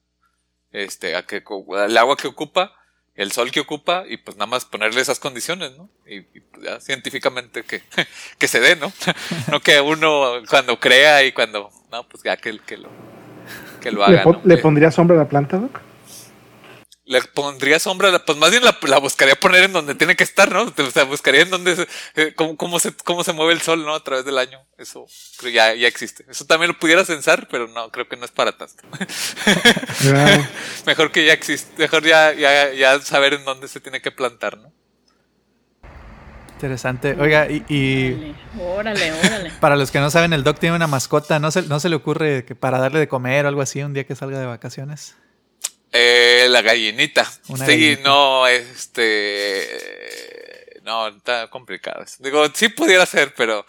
este, 0.72 1.14
a 1.14 1.24
que, 1.24 1.44
el 1.86 1.98
agua 1.98 2.16
que 2.16 2.26
ocupa, 2.26 2.72
el 3.14 3.30
sol 3.32 3.50
que 3.50 3.60
ocupa, 3.60 4.04
y 4.08 4.16
pues 4.16 4.36
nada 4.36 4.46
más 4.46 4.64
ponerle 4.64 5.02
esas 5.02 5.20
condiciones, 5.20 5.76
¿no? 5.76 5.90
Y, 6.06 6.22
pues 6.22 6.64
ya 6.64 6.80
científicamente 6.80 7.62
que, 7.62 7.82
que 8.38 8.48
se 8.48 8.60
dé, 8.60 8.76
¿no? 8.76 8.92
no 9.50 9.60
que 9.60 9.80
uno 9.80 10.42
cuando 10.48 10.80
crea 10.80 11.22
y 11.24 11.32
cuando, 11.32 11.70
no, 11.92 12.08
pues 12.08 12.22
ya 12.24 12.36
que, 12.38 12.58
que 12.60 12.78
lo, 12.78 12.88
que 13.80 13.92
lo 13.92 14.04
haga. 14.04 14.24
¿Le, 14.24 14.56
¿le 14.56 14.62
pondría 14.62 14.90
sombra 14.90 15.16
a 15.16 15.20
la 15.20 15.28
planta, 15.28 15.58
Doc? 15.58 15.91
Le 17.04 17.20
pondría 17.22 17.78
sombra, 17.78 18.16
pues 18.24 18.38
más 18.38 18.50
bien 18.50 18.62
la, 18.62 18.98
buscaría 18.98 19.34
poner 19.34 19.64
en 19.64 19.72
donde 19.72 19.94
tiene 19.94 20.14
que 20.14 20.22
estar, 20.22 20.50
¿no? 20.52 20.62
O 20.62 20.90
sea, 20.90 21.04
buscaría 21.04 21.42
en 21.42 21.50
donde, 21.50 21.88
eh, 22.14 22.34
cómo, 22.34 22.78
se, 22.78 22.94
cómo 23.04 23.24
se 23.24 23.32
mueve 23.32 23.52
el 23.52 23.60
sol, 23.60 23.84
¿no? 23.84 23.94
A 23.94 24.04
través 24.04 24.24
del 24.24 24.38
año. 24.38 24.60
Eso 24.78 25.06
creo 25.38 25.52
ya, 25.52 25.74
ya 25.74 25.88
existe. 25.88 26.24
Eso 26.28 26.44
también 26.46 26.72
lo 26.72 26.78
pudiera 26.78 27.04
censar, 27.04 27.48
pero 27.50 27.66
no, 27.68 27.90
creo 27.90 28.08
que 28.08 28.16
no 28.16 28.24
es 28.24 28.30
para 28.30 28.52
tanto. 28.56 28.82
mejor 30.86 31.10
que 31.10 31.24
ya 31.26 31.32
existe, 31.32 31.72
mejor 31.76 32.04
ya, 32.04 32.32
ya, 32.32 32.72
ya 32.72 33.00
saber 33.00 33.34
en 33.34 33.44
dónde 33.44 33.66
se 33.66 33.80
tiene 33.80 34.00
que 34.00 34.12
plantar, 34.12 34.58
¿no? 34.58 34.72
Interesante. 36.54 37.16
Oiga, 37.18 37.48
y, 37.50 38.36
Órale, 38.56 39.10
órale, 39.10 39.50
Para 39.58 39.74
los 39.74 39.90
que 39.90 39.98
no 39.98 40.10
saben, 40.10 40.32
el 40.32 40.44
Doc 40.44 40.60
tiene 40.60 40.76
una 40.76 40.86
mascota. 40.86 41.40
¿No 41.40 41.50
se, 41.50 41.62
¿No 41.62 41.80
se 41.80 41.88
le 41.88 41.96
ocurre 41.96 42.44
que 42.44 42.54
para 42.54 42.78
darle 42.78 43.00
de 43.00 43.08
comer 43.08 43.46
o 43.46 43.48
algo 43.48 43.62
así 43.62 43.82
un 43.82 43.92
día 43.92 44.06
que 44.06 44.14
salga 44.14 44.38
de 44.38 44.46
vacaciones? 44.46 45.16
Eh, 45.92 46.46
la 46.48 46.62
gallinita. 46.62 47.30
sí, 47.66 47.98
no, 48.02 48.46
este. 48.46 49.68
No, 50.82 51.08
está 51.08 51.50
complicado. 51.50 52.02
Digo, 52.18 52.46
sí 52.54 52.68
pudiera 52.68 53.04
ser, 53.04 53.34
pero. 53.34 53.66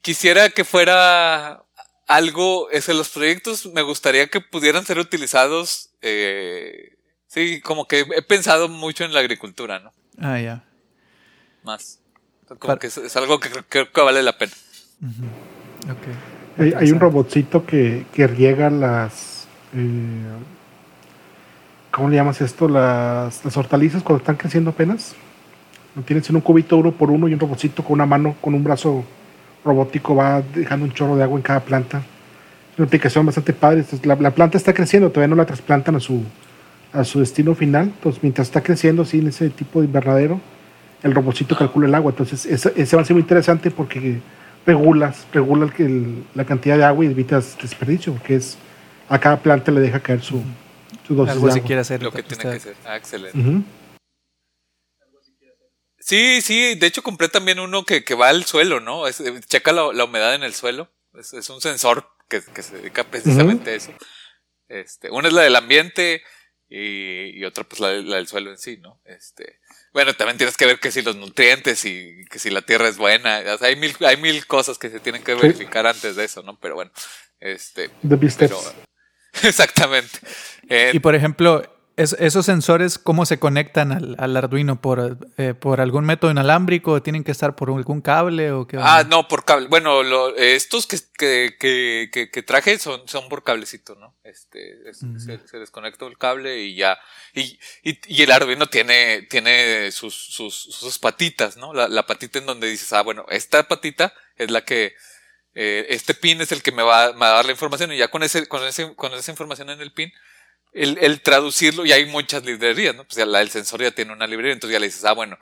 Quisiera 0.00 0.50
que 0.50 0.64
fuera 0.64 1.64
algo. 2.06 2.70
Es 2.70 2.86
los 2.88 3.08
proyectos 3.08 3.66
me 3.66 3.82
gustaría 3.82 4.28
que 4.28 4.40
pudieran 4.40 4.86
ser 4.86 5.00
utilizados. 5.00 5.90
Eh, 6.02 6.96
sí, 7.26 7.60
como 7.60 7.88
que 7.88 8.06
he 8.14 8.22
pensado 8.22 8.68
mucho 8.68 9.04
en 9.04 9.12
la 9.12 9.18
agricultura, 9.20 9.80
¿no? 9.80 9.92
Ah, 10.18 10.38
ya. 10.38 10.64
Más. 11.64 11.98
Como 12.60 12.78
que 12.78 12.86
es, 12.86 13.16
algo 13.16 13.40
que 13.40 13.50
creo 13.68 13.90
que 13.90 14.00
vale 14.00 14.22
la 14.22 14.38
pena. 14.38 14.52
hay, 16.56 16.72
hay, 16.76 16.92
un 16.92 17.00
robotcito 17.00 17.66
que, 17.66 18.06
que 18.14 18.28
riega 18.28 18.70
las 18.70 19.35
eh, 19.76 20.22
¿cómo 21.90 22.08
le 22.08 22.16
llamas 22.16 22.40
esto? 22.40 22.68
Las, 22.68 23.56
hortalizas 23.56 24.02
cuando 24.02 24.20
están 24.20 24.36
creciendo 24.36 24.70
apenas. 24.70 25.14
Tienes 26.04 26.28
en 26.28 26.36
un 26.36 26.42
cubito 26.42 26.76
uno 26.76 26.92
por 26.92 27.10
uno 27.10 27.28
y 27.28 27.32
un 27.32 27.40
robotcito 27.40 27.82
con 27.82 27.94
una 27.94 28.06
mano, 28.06 28.36
con 28.40 28.54
un 28.54 28.62
brazo 28.62 29.04
robótico 29.64 30.14
va 30.14 30.42
dejando 30.54 30.84
un 30.84 30.92
chorro 30.92 31.16
de 31.16 31.22
agua 31.22 31.38
en 31.38 31.42
cada 31.42 31.60
planta. 31.60 31.98
Es 32.72 32.78
una 32.78 32.86
aplicación 32.86 33.24
bastante 33.24 33.52
padre. 33.52 33.84
La, 34.02 34.30
planta 34.30 34.58
está 34.58 34.74
creciendo, 34.74 35.10
todavía 35.10 35.28
no 35.28 35.36
la 35.36 35.46
trasplantan 35.46 35.96
a 35.96 36.00
su, 36.00 36.22
a 36.92 37.04
su 37.04 37.20
destino 37.20 37.54
final. 37.54 37.84
Entonces, 37.84 38.22
mientras 38.22 38.48
está 38.48 38.62
creciendo 38.62 39.02
así 39.02 39.18
en 39.18 39.28
ese 39.28 39.48
tipo 39.48 39.80
de 39.80 39.86
invernadero, 39.86 40.40
el 41.02 41.14
robotcito 41.14 41.56
calcula 41.56 41.88
el 41.88 41.94
agua. 41.94 42.10
Entonces, 42.10 42.44
ese, 42.44 42.96
va 42.96 43.02
a 43.02 43.04
ser 43.04 43.14
muy 43.14 43.22
interesante 43.22 43.70
porque 43.70 44.20
regulas, 44.66 45.26
regula 45.32 45.70
la 46.34 46.44
cantidad 46.44 46.76
de 46.76 46.84
agua 46.84 47.04
y 47.04 47.08
evitas 47.08 47.56
desperdicio, 47.60 48.12
porque 48.12 48.36
es 48.36 48.58
a 49.08 49.18
cada 49.20 49.42
planta 49.42 49.70
le 49.72 49.80
deja 49.80 50.00
caer 50.00 50.22
su, 50.22 50.42
su 51.06 51.14
dosis 51.14 51.32
Algo 51.32 51.46
de 51.48 51.52
si 51.54 51.60
quiere 51.60 51.80
hacer. 51.80 52.02
Lo 52.02 52.12
que 52.12 52.22
tiene 52.22 52.42
que 52.52 52.60
ser. 52.60 52.76
Ah, 52.84 52.96
excelente. 52.96 53.38
Sí, 55.98 56.40
sí, 56.40 56.76
de 56.76 56.86
hecho 56.86 57.02
compré 57.02 57.28
también 57.28 57.58
uno 57.58 57.84
que, 57.84 58.04
que 58.04 58.14
va 58.14 58.28
al 58.28 58.44
suelo, 58.44 58.78
¿no? 58.80 59.08
Es- 59.08 59.20
eh, 59.20 59.40
checa 59.46 59.72
la, 59.72 59.92
la 59.92 60.04
humedad 60.04 60.34
en 60.34 60.44
el 60.44 60.54
suelo. 60.54 60.88
Es, 61.14 61.32
es 61.34 61.48
un 61.50 61.60
sensor 61.60 62.08
que, 62.28 62.42
que 62.42 62.62
se 62.62 62.76
dedica 62.76 63.02
precisamente 63.04 63.70
a 63.70 63.74
eso. 63.74 63.92
Este, 64.68 65.10
una 65.10 65.28
es 65.28 65.34
la 65.34 65.42
del 65.42 65.56
ambiente 65.56 66.22
y, 66.68 67.38
y 67.40 67.44
otra 67.44 67.64
pues 67.64 67.80
la, 67.80 67.88
de- 67.88 68.02
la 68.04 68.16
del 68.16 68.28
suelo 68.28 68.50
en 68.50 68.58
sí, 68.58 68.76
¿no? 68.76 69.00
Este, 69.04 69.58
bueno, 69.92 70.14
también 70.14 70.36
tienes 70.36 70.56
que 70.56 70.66
ver 70.66 70.78
que 70.78 70.92
si 70.92 71.02
los 71.02 71.16
nutrientes 71.16 71.84
y 71.84 72.24
que 72.30 72.38
si 72.38 72.50
la 72.50 72.62
tierra 72.62 72.86
es 72.88 72.98
buena. 72.98 73.42
O 73.54 73.58
sea, 73.58 73.66
hay 73.68 73.76
mil, 73.76 73.96
hay 74.06 74.16
mil 74.16 74.46
cosas 74.46 74.78
que 74.78 74.90
se 74.90 75.00
tienen 75.00 75.24
que 75.24 75.34
Sí. 75.34 75.40
verificar 75.42 75.86
antes 75.88 76.14
de 76.14 76.24
eso, 76.24 76.42
¿no? 76.44 76.56
Pero 76.60 76.76
bueno, 76.76 76.92
este, 77.40 77.88
The 78.08 78.14
big 78.16 78.32
pero, 78.38 78.60
steps. 78.60 78.76
exactamente. 79.42 80.18
Eh, 80.68 80.90
Y 80.94 80.98
por 81.00 81.14
ejemplo, 81.14 81.62
es- 81.96 82.14
esos 82.18 82.44
sensores, 82.44 82.98
¿cómo 82.98 83.24
se 83.24 83.38
conectan 83.38 83.90
al, 83.92 84.16
al 84.18 84.36
Arduino? 84.36 84.80
¿Por, 84.82 85.16
eh, 85.38 85.54
¿Por 85.54 85.80
algún 85.80 86.04
método 86.04 86.30
inalámbrico? 86.30 86.92
¿O 86.92 87.02
¿Tienen 87.02 87.24
que 87.24 87.30
estar 87.32 87.56
por 87.56 87.70
algún 87.70 88.02
cable? 88.02 88.52
¿O 88.52 88.66
qué 88.66 88.76
Ah, 88.78 89.04
no, 89.08 89.28
por 89.28 89.44
cable. 89.46 89.68
Bueno, 89.68 90.02
lo- 90.02 90.36
estos 90.36 90.86
que, 90.86 90.98
que, 91.16 91.56
que, 91.58 92.10
que, 92.12 92.30
que 92.30 92.42
traje 92.42 92.78
son, 92.78 93.00
son 93.08 93.28
por 93.30 93.44
cablecito, 93.44 93.94
¿no? 93.94 94.14
Este, 94.24 94.90
es- 94.90 94.98
se, 95.24 95.38
se 95.48 95.58
desconecta 95.58 96.04
el 96.06 96.18
cable 96.18 96.60
y 96.64 96.74
ya. 96.74 96.98
Y, 97.32 97.58
y, 97.82 97.98
y 98.08 98.22
el 98.22 98.30
Arduino 98.32 98.66
tiene, 98.66 99.22
tiene 99.22 99.90
sus, 99.90 100.14
sus, 100.14 100.54
sus 100.54 100.98
patitas, 100.98 101.56
¿no? 101.56 101.72
La, 101.72 101.88
la 101.88 102.04
patita 102.06 102.38
en 102.40 102.46
donde 102.46 102.68
dices, 102.68 102.92
ah, 102.92 103.02
bueno, 103.02 103.24
esta 103.30 103.62
patita 103.68 104.12
es 104.36 104.50
la 104.50 104.64
que, 104.66 104.92
eh, 105.56 105.86
este 105.88 106.14
pin 106.14 106.40
es 106.40 106.52
el 106.52 106.62
que 106.62 106.70
me 106.70 106.84
va, 106.84 107.12
me 107.14 107.20
va 107.20 107.32
a 107.32 107.36
dar 107.36 107.46
la 107.46 107.52
información 107.52 107.92
y 107.92 107.96
ya 107.96 108.08
con 108.08 108.22
ese, 108.22 108.46
con 108.46 108.62
ese, 108.64 108.94
con 108.94 109.12
esa 109.14 109.30
información 109.32 109.70
en 109.70 109.80
el 109.80 109.92
pin, 109.92 110.12
el, 110.72 110.98
el 111.00 111.22
traducirlo, 111.22 111.84
y 111.84 111.92
hay 111.92 112.06
muchas 112.06 112.44
librerías, 112.44 112.94
¿no? 112.94 113.04
Pues 113.04 113.16
ya 113.16 113.26
la, 113.26 113.40
el 113.40 113.50
sensor 113.50 113.82
ya 113.82 113.90
tiene 113.90 114.12
una 114.12 114.26
librería, 114.26 114.52
entonces 114.52 114.74
ya 114.74 114.80
le 114.80 114.86
dices, 114.86 115.04
ah, 115.06 115.14
bueno, 115.14 115.38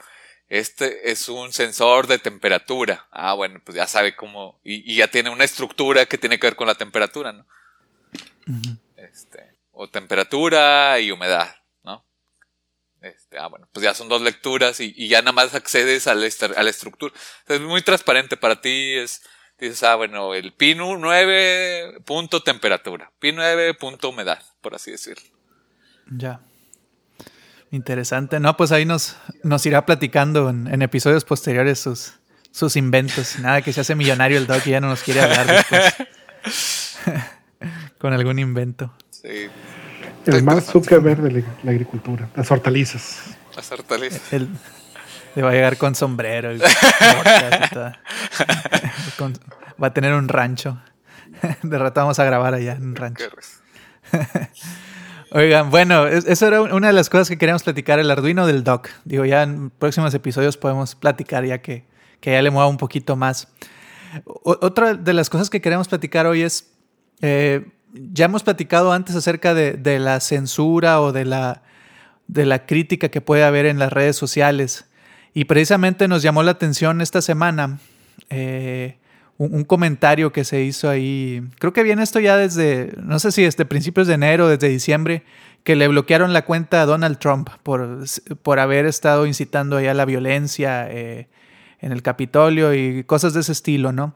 este 0.48 1.10
es 1.10 1.28
un 1.28 1.52
sensor 1.52 2.06
de 2.06 2.18
temperatura. 2.18 3.08
Ah, 3.10 3.32
bueno, 3.34 3.60
pues 3.64 3.76
ya 3.76 3.86
sabe 3.86 4.14
cómo. 4.14 4.60
Y, 4.62 4.92
y 4.92 4.96
ya 4.96 5.08
tiene 5.08 5.30
una 5.30 5.44
estructura 5.44 6.06
que 6.06 6.18
tiene 6.18 6.38
que 6.38 6.46
ver 6.46 6.54
con 6.54 6.68
la 6.68 6.74
temperatura, 6.74 7.32
¿no? 7.32 7.46
Este. 8.96 9.58
O 9.72 9.88
temperatura 9.88 11.00
y 11.00 11.10
humedad, 11.10 11.56
¿no? 11.82 12.04
Este, 13.00 13.38
ah, 13.38 13.48
bueno, 13.48 13.68
pues 13.72 13.82
ya 13.82 13.94
son 13.94 14.08
dos 14.08 14.22
lecturas 14.22 14.78
y, 14.80 14.92
y 14.96 15.08
ya 15.08 15.22
nada 15.22 15.32
más 15.32 15.54
accedes 15.54 16.06
a 16.06 16.14
la, 16.14 16.28
a 16.56 16.62
la 16.62 16.70
estructura. 16.70 17.12
Es 17.48 17.60
muy 17.60 17.82
transparente 17.82 18.36
para 18.36 18.60
ti, 18.60 18.94
es. 18.94 19.22
Dices, 19.58 19.82
ah, 19.84 19.94
bueno, 19.94 20.34
el 20.34 20.52
pin 20.52 20.78
9 20.78 22.00
punto 22.04 22.42
temperatura, 22.42 23.12
pin 23.20 23.36
9 23.36 23.74
punto 23.74 24.10
humedad, 24.10 24.42
por 24.60 24.74
así 24.74 24.90
decirlo. 24.90 25.24
Ya. 26.10 26.40
Interesante. 27.70 28.40
No, 28.40 28.56
pues 28.56 28.72
ahí 28.72 28.84
nos, 28.84 29.16
nos 29.42 29.64
irá 29.66 29.86
platicando 29.86 30.50
en, 30.50 30.66
en 30.66 30.82
episodios 30.82 31.24
posteriores 31.24 31.80
sus, 31.80 32.14
sus 32.50 32.76
inventos. 32.76 33.38
Nada 33.38 33.62
que 33.62 33.72
se 33.72 33.80
hace 33.80 33.94
millonario 33.94 34.38
el 34.38 34.46
Doc 34.46 34.66
y 34.66 34.70
ya 34.70 34.80
no 34.80 34.88
nos 34.88 35.02
quiere 35.02 35.20
hablar 35.22 35.46
después. 35.46 36.96
Con 37.98 38.12
algún 38.12 38.38
invento. 38.38 38.92
Sí, 39.10 39.48
El 40.26 40.42
más. 40.42 40.66
Zuckerberg 40.66 41.22
de 41.22 41.30
la, 41.40 41.46
la 41.62 41.70
agricultura, 41.70 42.28
las 42.36 42.50
hortalizas. 42.50 43.36
las 43.56 43.72
hortalizas. 43.72 44.32
Él 44.32 44.48
le 45.34 45.42
va 45.42 45.50
a 45.50 45.52
llegar 45.52 45.76
con 45.76 45.94
sombrero 45.94 46.52
y 46.52 46.58
botas 46.58 47.70
y 47.70 47.74
todo. 47.74 47.92
Con- 49.18 49.34
va 49.82 49.88
a 49.88 49.94
tener 49.94 50.12
un 50.14 50.28
rancho. 50.28 50.80
De 51.62 51.78
rato 51.78 52.00
vamos 52.00 52.18
a 52.18 52.24
grabar 52.24 52.54
allá 52.54 52.72
en 52.72 52.84
un 52.88 52.96
rancho. 52.96 53.24
Oigan, 55.30 55.70
bueno, 55.70 56.06
es- 56.06 56.26
eso 56.26 56.46
era 56.46 56.62
una 56.62 56.86
de 56.88 56.92
las 56.92 57.10
cosas 57.10 57.28
que 57.28 57.36
queríamos 57.38 57.62
platicar, 57.64 57.98
el 57.98 58.10
Arduino 58.10 58.46
del 58.46 58.62
Doc. 58.62 58.88
Digo, 59.04 59.24
ya 59.24 59.42
en 59.42 59.70
próximos 59.70 60.14
episodios 60.14 60.56
podemos 60.56 60.94
platicar 60.94 61.44
ya 61.44 61.58
que, 61.58 61.84
que 62.20 62.32
ya 62.32 62.42
le 62.42 62.50
mueva 62.50 62.68
un 62.68 62.76
poquito 62.76 63.16
más. 63.16 63.48
O- 64.26 64.58
otra 64.60 64.94
de 64.94 65.12
las 65.12 65.28
cosas 65.30 65.50
que 65.50 65.60
queremos 65.60 65.88
platicar 65.88 66.26
hoy 66.26 66.42
es, 66.42 66.72
eh, 67.20 67.66
ya 67.92 68.26
hemos 68.26 68.42
platicado 68.44 68.92
antes 68.92 69.16
acerca 69.16 69.54
de, 69.54 69.72
de 69.72 69.98
la 69.98 70.20
censura 70.20 71.00
o 71.00 71.10
de 71.12 71.24
la, 71.24 71.62
de 72.28 72.46
la 72.46 72.64
crítica 72.66 73.08
que 73.08 73.20
puede 73.20 73.42
haber 73.44 73.66
en 73.66 73.78
las 73.80 73.92
redes 73.92 74.14
sociales. 74.16 74.84
Y 75.34 75.44
precisamente 75.46 76.06
nos 76.08 76.22
llamó 76.22 76.42
la 76.42 76.52
atención 76.52 77.00
esta 77.00 77.20
semana 77.20 77.78
eh, 78.30 78.96
un, 79.36 79.64
comentario 79.64 80.32
que 80.32 80.44
se 80.44 80.62
hizo 80.62 80.88
ahí. 80.88 81.42
Creo 81.58 81.72
que 81.72 81.82
viene 81.82 82.02
esto 82.04 82.20
ya 82.20 82.36
desde, 82.36 82.92
no 83.02 83.18
sé 83.18 83.32
si 83.32 83.42
desde 83.42 83.64
principios 83.64 84.06
de 84.06 84.14
enero, 84.14 84.48
desde 84.48 84.68
diciembre, 84.68 85.24
que 85.64 85.74
le 85.76 85.88
bloquearon 85.88 86.32
la 86.32 86.44
cuenta 86.44 86.82
a 86.82 86.86
Donald 86.86 87.18
Trump 87.18 87.48
por, 87.62 88.04
por 88.42 88.60
haber 88.60 88.86
estado 88.86 89.26
incitando 89.26 89.76
allá 89.76 89.92
la 89.94 90.04
violencia 90.04 90.86
eh, 90.88 91.28
en 91.80 91.90
el 91.90 92.02
Capitolio 92.02 92.72
y 92.74 93.02
cosas 93.04 93.34
de 93.34 93.40
ese 93.40 93.52
estilo, 93.52 93.90
¿no? 93.90 94.14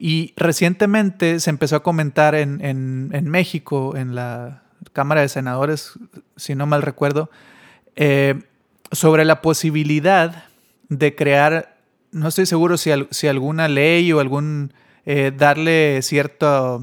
Y 0.00 0.32
recientemente 0.36 1.40
se 1.40 1.50
empezó 1.50 1.76
a 1.76 1.82
comentar 1.82 2.34
en, 2.34 2.64
en- 2.64 3.10
en 3.12 3.28
México, 3.30 3.96
en 3.96 4.14
la 4.14 4.62
Cámara 4.92 5.20
de 5.20 5.28
Senadores, 5.28 5.92
si 6.36 6.54
no 6.54 6.66
mal 6.66 6.82
recuerdo, 6.82 7.30
eh, 7.96 8.40
sobre 8.92 9.24
la 9.24 9.42
posibilidad 9.42 10.44
de 10.88 11.14
crear, 11.14 11.78
no 12.12 12.28
estoy 12.28 12.46
seguro 12.46 12.76
si, 12.76 12.90
si 13.10 13.26
alguna 13.26 13.68
ley 13.68 14.12
o 14.12 14.20
algún, 14.20 14.72
eh, 15.06 15.32
darle 15.36 16.00
cierta 16.02 16.80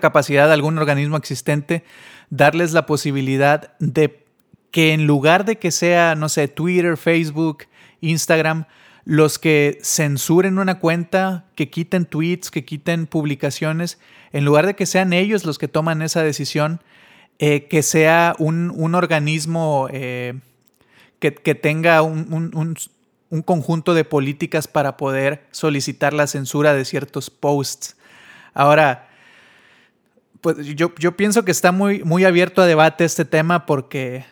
capacidad 0.00 0.50
a 0.50 0.54
algún 0.54 0.78
organismo 0.78 1.16
existente, 1.16 1.84
darles 2.30 2.72
la 2.72 2.86
posibilidad 2.86 3.76
de 3.78 4.24
que 4.70 4.92
en 4.92 5.06
lugar 5.06 5.44
de 5.44 5.56
que 5.56 5.70
sea, 5.70 6.16
no 6.16 6.28
sé, 6.28 6.48
Twitter, 6.48 6.96
Facebook, 6.96 7.66
Instagram, 8.00 8.66
los 9.04 9.38
que 9.38 9.78
censuren 9.82 10.58
una 10.58 10.80
cuenta, 10.80 11.44
que 11.54 11.70
quiten 11.70 12.06
tweets, 12.06 12.50
que 12.50 12.64
quiten 12.64 13.06
publicaciones, 13.06 14.00
en 14.32 14.44
lugar 14.44 14.66
de 14.66 14.74
que 14.74 14.86
sean 14.86 15.12
ellos 15.12 15.44
los 15.44 15.58
que 15.58 15.68
toman 15.68 16.02
esa 16.02 16.22
decisión, 16.22 16.80
eh, 17.38 17.66
que 17.68 17.82
sea 17.82 18.34
un, 18.38 18.72
un 18.74 18.94
organismo 18.94 19.88
eh, 19.92 20.40
que, 21.32 21.54
tenga 21.54 22.02
un, 22.02 22.32
un- 22.32 22.50
un- 22.54 22.76
un 23.30 23.42
conjunto 23.42 23.94
de 23.94 24.04
políticas 24.04 24.68
para 24.68 24.96
poder 24.96 25.44
solicitar 25.50 26.12
la 26.12 26.26
censura 26.26 26.72
de 26.74 26.84
ciertos 26.84 27.30
posts. 27.30 27.96
Ahora, 28.52 29.08
pues 30.40 30.58
yo, 30.76 30.92
yo 30.98 31.16
pienso 31.16 31.44
que 31.44 31.50
está 31.50 31.72
muy, 31.72 32.04
muy 32.04 32.24
abierto 32.24 32.62
a 32.62 32.66
debate 32.66 33.04
este 33.04 33.24
tema 33.24 33.66
porque, 33.66 34.24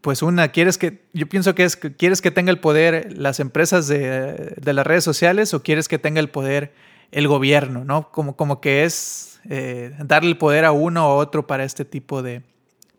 pues 0.00 0.22
una, 0.22 0.48
quieres 0.52 0.78
que, 0.78 1.02
yo 1.12 1.26
pienso 1.26 1.54
que 1.54 1.64
es, 1.64 1.76
quieres 1.76 2.20
que 2.20 2.30
tenga 2.30 2.50
el 2.52 2.60
poder 2.60 3.16
las 3.16 3.40
empresas 3.40 3.88
de, 3.88 4.54
de 4.60 4.72
las 4.72 4.86
redes 4.86 5.02
sociales 5.04 5.54
o 5.54 5.62
quieres 5.62 5.88
que 5.88 5.98
tenga 5.98 6.20
el 6.20 6.28
poder 6.28 6.72
el 7.12 7.26
gobierno, 7.28 7.84
¿no? 7.84 8.10
Como, 8.10 8.36
como 8.36 8.60
que 8.60 8.84
es 8.84 9.40
eh, 9.48 9.92
darle 10.04 10.30
el 10.30 10.38
poder 10.38 10.64
a 10.64 10.72
uno 10.72 11.08
o 11.08 11.16
otro 11.16 11.46
para 11.46 11.64
este 11.64 11.84
tipo 11.84 12.22
de, 12.22 12.42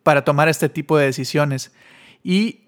para 0.04 0.24
tomar 0.26 0.50
este 0.50 0.68
tipo 0.70 0.98
de 0.98 1.06
decisiones. 1.06 1.72
Y 2.24 2.67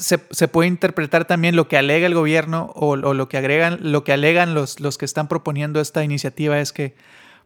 se, 0.00 0.48
puede 0.48 0.68
interpretar 0.68 1.26
también 1.26 1.56
lo 1.56 1.68
que 1.68 1.76
alega 1.76 2.06
el 2.06 2.14
gobierno 2.14 2.72
o, 2.74 2.96
lo 2.96 3.28
que 3.28 3.36
agregan, 3.36 3.78
lo 3.82 4.02
que 4.02 4.12
alegan 4.12 4.54
los, 4.54 4.80
los 4.80 4.98
que 4.98 5.04
están 5.04 5.28
proponiendo 5.28 5.80
esta 5.80 6.02
iniciativa 6.02 6.58
es 6.58 6.72
que, 6.72 6.94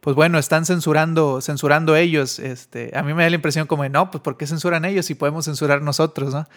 pues 0.01 0.15
bueno, 0.15 0.37
están 0.37 0.65
censurando, 0.65 1.41
censurando 1.41 1.95
ellos. 1.95 2.39
Este, 2.39 2.91
a 2.95 3.03
mí 3.03 3.13
me 3.13 3.23
da 3.23 3.29
la 3.29 3.35
impresión 3.35 3.67
como 3.67 3.83
de, 3.83 3.89
no, 3.89 4.09
pues 4.09 4.21
¿por 4.21 4.37
qué 4.37 4.47
censuran 4.47 4.85
ellos 4.85 5.05
si 5.05 5.15
podemos 5.15 5.45
censurar 5.45 5.81
nosotros? 5.81 6.33
No, 6.33 6.47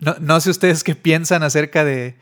no, 0.00 0.16
no 0.20 0.40
sé 0.40 0.50
ustedes 0.50 0.82
qué 0.82 0.94
piensan 0.94 1.42
acerca 1.42 1.84
de, 1.84 2.16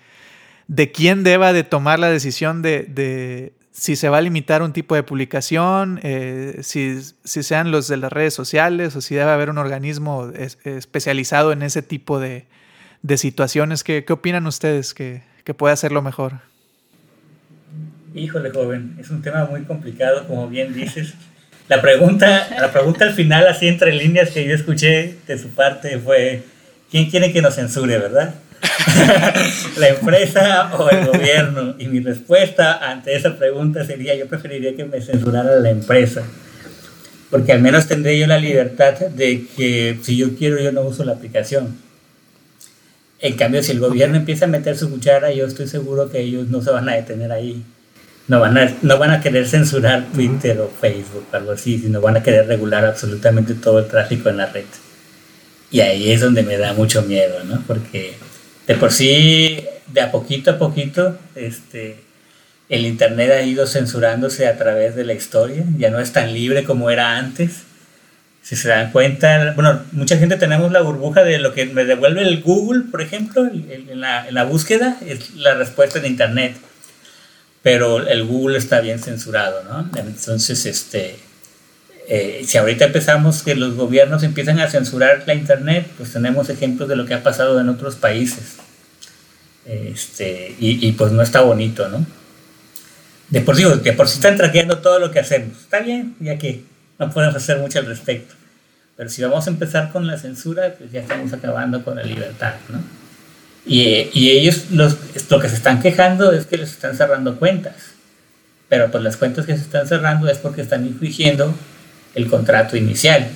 de 0.68 0.92
quién 0.92 1.24
deba 1.24 1.52
de 1.52 1.64
tomar 1.64 1.98
la 1.98 2.10
decisión 2.10 2.60
de, 2.60 2.82
de 2.82 3.54
si 3.70 3.96
se 3.96 4.10
va 4.10 4.18
a 4.18 4.22
limitar 4.22 4.62
un 4.62 4.74
tipo 4.74 4.94
de 4.94 5.02
publicación, 5.02 5.98
eh, 6.02 6.58
si, 6.62 7.00
si 7.24 7.42
sean 7.42 7.70
los 7.70 7.88
de 7.88 7.96
las 7.96 8.12
redes 8.12 8.34
sociales 8.34 8.94
o 8.94 9.00
si 9.00 9.14
debe 9.14 9.30
haber 9.30 9.48
un 9.48 9.56
organismo 9.56 10.30
es- 10.34 10.58
especializado 10.64 11.52
en 11.52 11.62
ese 11.62 11.80
tipo 11.80 12.20
de, 12.20 12.46
de 13.02 13.16
situaciones. 13.16 13.84
¿Qué, 13.84 14.04
qué 14.04 14.12
opinan 14.12 14.46
ustedes 14.46 14.94
que, 14.94 15.22
que 15.44 15.54
puede 15.54 15.74
hacerlo 15.74 16.02
mejor? 16.02 16.40
Híjole, 18.14 18.50
joven, 18.50 18.96
es 19.00 19.10
un 19.10 19.22
tema 19.22 19.46
muy 19.46 19.62
complicado, 19.62 20.26
como 20.26 20.48
bien 20.48 20.74
dices. 20.74 21.14
La 21.68 21.80
pregunta, 21.80 22.48
la 22.60 22.70
pregunta 22.72 23.04
al 23.04 23.14
final, 23.14 23.46
así 23.46 23.66
entre 23.66 23.92
líneas 23.92 24.30
que 24.30 24.46
yo 24.46 24.54
escuché 24.54 25.16
de 25.26 25.38
su 25.38 25.48
parte 25.48 25.98
fue, 25.98 26.42
¿quién 26.90 27.08
quiere 27.08 27.32
que 27.32 27.40
nos 27.40 27.54
censure, 27.54 27.98
verdad? 27.98 28.34
¿La 29.78 29.88
empresa 29.88 30.76
o 30.76 30.90
el 30.90 31.06
gobierno? 31.06 31.74
Y 31.78 31.86
mi 31.86 32.00
respuesta 32.00 32.90
ante 32.90 33.16
esa 33.16 33.38
pregunta 33.38 33.84
sería, 33.84 34.14
yo 34.14 34.26
preferiría 34.26 34.76
que 34.76 34.84
me 34.84 35.00
censurara 35.00 35.56
la 35.56 35.70
empresa. 35.70 36.22
Porque 37.30 37.52
al 37.52 37.62
menos 37.62 37.86
tendré 37.86 38.18
yo 38.18 38.26
la 38.26 38.38
libertad 38.38 38.92
de 38.98 39.46
que 39.56 39.98
si 40.02 40.18
yo 40.18 40.36
quiero, 40.36 40.60
yo 40.60 40.70
no 40.72 40.82
uso 40.82 41.04
la 41.04 41.12
aplicación. 41.12 41.78
En 43.22 43.36
cambio, 43.36 43.62
si 43.62 43.70
el 43.70 43.78
gobierno 43.78 44.16
empieza 44.16 44.46
a 44.46 44.48
meter 44.48 44.76
su 44.76 44.90
cuchara, 44.90 45.30
yo 45.30 45.46
estoy 45.46 45.68
seguro 45.68 46.10
que 46.10 46.20
ellos 46.20 46.48
no 46.48 46.60
se 46.60 46.72
van 46.72 46.88
a 46.88 46.96
detener 46.96 47.30
ahí. 47.30 47.62
no 48.26 48.40
van 48.40 48.58
a, 48.58 48.74
no 48.82 48.98
van 48.98 49.10
a 49.10 49.20
querer 49.20 49.46
censurar 49.46 50.06
Twitter 50.12 50.60
o 50.60 50.68
Facebook 50.68 51.26
o 51.32 51.36
algo 51.36 51.52
así, 51.52 51.78
sino 51.78 52.00
van 52.00 52.16
a 52.16 52.22
querer 52.22 52.46
regular 52.48 52.84
absolutamente 52.84 53.54
todo 53.54 53.78
el 53.78 53.86
tráfico 53.86 54.28
en 54.28 54.38
la 54.38 54.46
red. 54.46 54.64
Y 55.70 55.80
ahí 55.80 56.10
es 56.10 56.20
donde 56.20 56.42
me 56.42 56.58
da 56.58 56.72
mucho 56.72 57.02
miedo, 57.02 57.44
¿no? 57.44 57.62
Porque 57.66 58.14
de 58.66 58.74
por 58.74 58.90
sí, 58.90 59.64
de 59.86 60.00
a 60.00 60.10
poquito 60.10 60.50
a 60.50 60.58
poquito, 60.58 61.16
este, 61.36 61.98
el 62.68 62.86
Internet 62.86 63.30
ha 63.30 63.42
ido 63.42 63.68
censurándose 63.68 64.48
a 64.48 64.58
través 64.58 64.96
de 64.96 65.04
la 65.04 65.14
historia, 65.14 65.64
ya 65.78 65.90
no 65.90 66.00
es 66.00 66.12
tan 66.12 66.32
libre 66.32 66.64
como 66.64 66.90
era 66.90 67.16
antes. 67.18 67.62
Si 68.42 68.56
se 68.56 68.68
dan 68.68 68.90
cuenta, 68.90 69.52
bueno, 69.54 69.82
mucha 69.92 70.16
gente 70.16 70.36
tenemos 70.36 70.72
la 70.72 70.80
burbuja 70.80 71.22
de 71.22 71.38
lo 71.38 71.54
que 71.54 71.66
me 71.66 71.84
devuelve 71.84 72.22
el 72.22 72.42
Google, 72.42 72.84
por 72.90 73.00
ejemplo, 73.00 73.46
en 73.46 74.00
la, 74.00 74.44
búsqueda, 74.44 74.96
es 75.06 75.34
la 75.36 75.54
respuesta 75.54 75.98
en 76.00 76.06
Internet 76.06 76.56
pero 77.62 78.06
el 78.06 78.24
Google 78.24 78.58
está 78.58 78.80
bien 78.80 78.98
censurado, 78.98 79.62
¿no? 79.64 79.88
Entonces, 79.96 80.66
este, 80.66 81.16
eh, 82.08 82.42
si 82.44 82.58
ahorita 82.58 82.86
empezamos 82.86 83.42
que 83.42 83.54
los 83.54 83.74
gobiernos 83.74 84.24
empiezan 84.24 84.58
a 84.58 84.68
censurar 84.68 85.22
la 85.26 85.34
Internet, 85.34 85.86
pues 85.96 86.12
tenemos 86.12 86.50
ejemplos 86.50 86.88
de 86.88 86.96
lo 86.96 87.06
que 87.06 87.14
ha 87.14 87.22
pasado 87.22 87.60
en 87.60 87.68
otros 87.68 87.94
países. 87.94 88.56
Este, 89.64 90.56
y, 90.58 90.90
pues 90.92 91.12
no 91.12 91.22
está 91.22 91.40
bonito, 91.42 91.88
¿no? 91.88 92.04
De 93.28 93.40
por 93.40 93.56
sí, 93.56 93.64
de 93.64 93.92
por 93.92 94.08
sí 94.08 94.16
están 94.16 94.36
traqueando 94.36 94.78
todo 94.78 94.98
lo 94.98 95.12
que 95.12 95.20
hacemos. 95.20 95.56
Está 95.60 95.78
bien, 95.78 96.16
ya 96.18 96.36
que 96.38 96.64
no 96.98 97.10
podemos 97.10 97.34
hacer 97.36 97.58
mucho 97.58 97.78
al 97.78 97.86
respecto. 97.86 98.34
Pero 98.96 99.08
si 99.08 99.22
vamos 99.22 99.46
a 99.46 99.50
empezar 99.50 99.90
con 99.90 100.06
la 100.06 100.18
censura, 100.18 100.74
pues 100.78 100.92
ya 100.92 101.00
estamos 101.00 101.32
acabando 101.32 101.84
con 101.84 101.96
la 101.96 102.02
libertad, 102.02 102.54
¿no? 102.68 102.82
Y, 103.64 104.10
y 104.12 104.30
ellos 104.30 104.70
los, 104.70 104.96
lo 105.30 105.40
que 105.40 105.48
se 105.48 105.56
están 105.56 105.80
quejando 105.80 106.32
es 106.32 106.46
que 106.46 106.56
les 106.56 106.70
están 106.70 106.96
cerrando 106.96 107.38
cuentas. 107.38 107.74
Pero 108.68 108.90
pues 108.90 109.04
las 109.04 109.16
cuentas 109.16 109.46
que 109.46 109.56
se 109.56 109.62
están 109.62 109.86
cerrando 109.86 110.28
es 110.28 110.38
porque 110.38 110.62
están 110.62 110.86
infringiendo 110.86 111.54
el 112.14 112.28
contrato 112.28 112.76
inicial. 112.76 113.28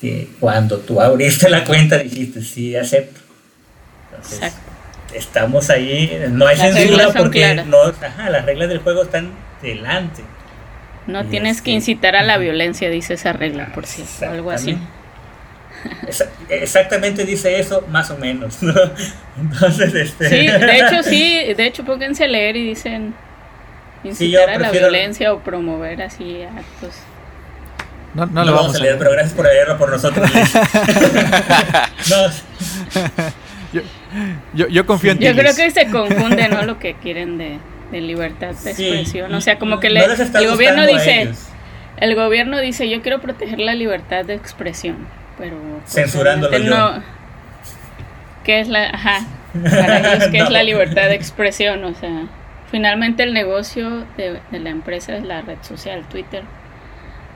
Que 0.00 0.30
cuando 0.40 0.78
tú 0.78 1.00
abriste 1.00 1.50
la 1.50 1.64
cuenta 1.64 1.98
dijiste 1.98 2.42
sí, 2.42 2.76
acepto. 2.76 3.20
Entonces, 4.10 4.52
estamos 5.14 5.70
ahí, 5.70 6.26
no 6.30 6.46
hay 6.46 6.56
censura 6.56 7.12
porque 7.12 7.62
no, 7.66 7.82
ajá, 7.82 8.30
las 8.30 8.44
reglas 8.44 8.68
del 8.68 8.78
juego 8.78 9.02
están 9.02 9.30
delante. 9.62 10.22
No 11.10 11.26
tienes 11.26 11.60
que 11.62 11.70
incitar 11.70 12.16
a 12.16 12.22
la 12.22 12.38
violencia, 12.38 12.88
dice 12.88 13.14
esa 13.14 13.32
regla, 13.32 13.72
por 13.72 13.86
si 13.86 14.04
algo 14.24 14.50
así. 14.50 14.78
Exactamente 16.48 17.24
dice 17.24 17.58
eso, 17.58 17.84
más 17.90 18.10
o 18.10 18.16
menos. 18.18 18.58
Entonces, 19.40 19.94
este... 19.94 20.28
Sí, 20.28 20.46
de 20.46 20.78
hecho, 20.78 21.02
sí, 21.08 21.54
de 21.54 21.66
hecho, 21.66 21.84
pónganse 21.84 22.24
a 22.24 22.28
leer 22.28 22.56
y 22.56 22.68
dicen 22.68 23.14
incitar 24.04 24.50
a 24.50 24.58
la 24.58 24.70
violencia 24.70 25.32
o 25.32 25.40
promover 25.40 26.02
así 26.02 26.42
actos. 26.42 26.94
No, 28.14 28.26
no, 28.26 28.44
lo 28.44 28.54
vamos, 28.54 28.74
a 28.74 28.78
leer, 28.78 28.98
pero 28.98 29.12
gracias 29.12 29.34
por 29.34 29.44
leerlo 29.44 29.78
por 29.78 29.90
nosotros. 29.90 30.28
yo, 34.52 34.66
yo, 34.66 34.86
confío 34.86 35.12
en 35.12 35.18
ti. 35.18 35.24
Yo 35.26 35.34
creo 35.34 35.54
que 35.54 35.70
se 35.70 35.86
confunde, 35.86 36.48
¿no? 36.48 36.64
Lo 36.64 36.80
que 36.80 36.94
quieren 36.94 37.38
de, 37.38 37.58
de 37.90 38.00
libertad 38.00 38.54
de 38.54 38.70
expresión. 38.70 39.34
O 39.34 39.40
sea, 39.40 39.58
como 39.58 39.80
que 39.80 39.90
le, 39.90 40.04
el 40.04 40.48
gobierno 40.48 40.86
dice, 40.86 41.30
el 41.96 42.14
gobierno 42.14 42.60
dice, 42.60 42.88
yo 42.88 43.02
quiero 43.02 43.20
proteger 43.20 43.58
la 43.58 43.74
libertad 43.74 44.24
de 44.24 44.34
expresión 44.34 45.06
pero... 45.40 45.56
Pues, 45.80 45.92
Censurándolo 45.92 46.58
no, 46.58 47.02
¿Qué 48.44 48.60
es 48.60 48.68
la... 48.68 48.90
Ajá, 48.90 49.26
para 49.52 49.98
ellos, 49.98 50.28
¿qué 50.28 50.38
es 50.42 50.50
la 50.50 50.62
libertad 50.62 51.08
de 51.08 51.14
expresión? 51.14 51.82
O 51.84 51.94
sea, 51.94 52.26
finalmente 52.70 53.22
el 53.22 53.32
negocio 53.32 54.06
de, 54.16 54.40
la 54.52 54.70
empresa 54.70 55.16
es 55.16 55.24
la 55.24 55.40
red 55.40 55.58
social, 55.62 56.04
Twitter, 56.08 56.44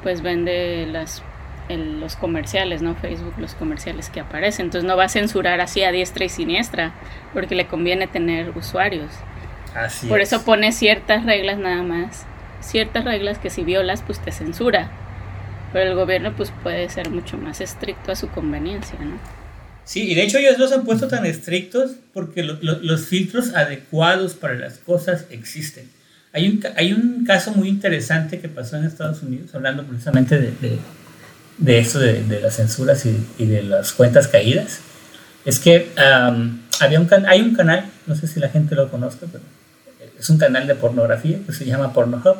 pues 0.02 0.22
vende 0.22 0.86
las 0.86 1.22
los 1.70 2.16
comerciales, 2.16 2.82
¿no? 2.82 2.94
Facebook, 2.94 3.32
los 3.38 3.54
comerciales 3.54 4.10
que 4.10 4.20
aparecen. 4.20 4.66
Entonces 4.66 4.86
no 4.86 4.98
va 4.98 5.04
a 5.04 5.08
censurar 5.08 5.62
así 5.62 5.82
a 5.82 5.92
diestra 5.92 6.26
y 6.26 6.28
siniestra, 6.28 6.92
porque 7.32 7.54
le 7.54 7.66
conviene 7.66 8.06
tener 8.06 8.50
usuarios. 8.50 9.10
Así 9.74 10.06
Por 10.06 10.20
eso 10.20 10.42
pone 10.44 10.72
ciertas 10.72 11.24
reglas 11.24 11.58
nada 11.58 11.82
más. 11.82 12.26
Ciertas 12.60 13.04
reglas 13.04 13.38
que 13.38 13.50
si 13.50 13.64
violas, 13.64 14.02
pues 14.02 14.20
te 14.20 14.32
censura 14.32 14.90
pero 15.74 15.90
el 15.90 15.96
gobierno 15.96 16.32
pues 16.36 16.52
puede 16.62 16.88
ser 16.88 17.10
mucho 17.10 17.36
más 17.36 17.60
estricto 17.60 18.12
a 18.12 18.16
su 18.16 18.28
conveniencia, 18.28 18.96
¿no? 19.00 19.18
Sí, 19.84 20.08
y 20.08 20.14
de 20.14 20.22
hecho 20.22 20.38
ellos 20.38 20.56
los 20.56 20.70
han 20.70 20.84
puesto 20.84 21.08
tan 21.08 21.26
estrictos 21.26 21.96
porque 22.12 22.44
los 22.44 23.06
filtros 23.06 23.54
adecuados 23.54 24.34
para 24.34 24.54
las 24.54 24.78
cosas 24.78 25.26
existen. 25.30 25.90
Hay 26.32 26.48
un, 26.48 26.64
hay 26.76 26.92
un 26.92 27.24
caso 27.26 27.52
muy 27.52 27.68
interesante 27.68 28.38
que 28.38 28.48
pasó 28.48 28.76
en 28.76 28.84
Estados 28.84 29.22
Unidos, 29.22 29.52
hablando 29.52 29.84
precisamente 29.84 30.38
de, 30.38 30.52
de, 30.60 30.78
de 31.58 31.78
eso, 31.80 31.98
de, 31.98 32.22
de, 32.22 32.40
las 32.40 32.54
censuras 32.54 33.04
y, 33.04 33.26
y, 33.36 33.46
de 33.46 33.64
las 33.64 33.92
cuentas 33.92 34.28
caídas. 34.28 34.78
Es 35.44 35.58
que 35.58 35.90
había 36.80 37.00
un 37.00 37.08
hay 37.26 37.40
un 37.40 37.54
canal, 37.54 37.84
no 38.06 38.14
sé 38.14 38.28
si 38.28 38.38
la 38.38 38.48
gente 38.48 38.76
lo 38.76 38.90
conozca, 38.90 39.26
pero 39.30 39.42
es 40.24 40.30
un 40.30 40.38
canal 40.38 40.66
de 40.66 40.74
pornografía 40.74 41.38
que 41.46 41.52
se 41.52 41.64
llama 41.64 41.92
Pornhub 41.92 42.36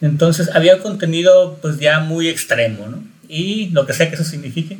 entonces 0.00 0.50
había 0.54 0.78
contenido 0.78 1.58
pues 1.60 1.78
ya 1.78 2.00
muy 2.00 2.28
extremo, 2.28 2.88
¿no? 2.88 3.02
Y 3.28 3.68
lo 3.70 3.86
que 3.86 3.92
sea 3.92 4.08
que 4.08 4.14
eso 4.14 4.24
signifique. 4.24 4.78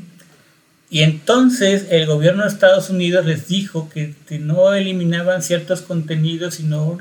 Y 0.88 1.02
entonces 1.02 1.86
el 1.90 2.06
gobierno 2.06 2.42
de 2.42 2.48
Estados 2.48 2.90
Unidos 2.90 3.24
les 3.24 3.46
dijo 3.46 3.88
que, 3.90 4.14
no 4.40 4.74
eliminaban 4.74 5.42
ciertos 5.42 5.82
contenidos, 5.82 6.56
sino 6.56 6.98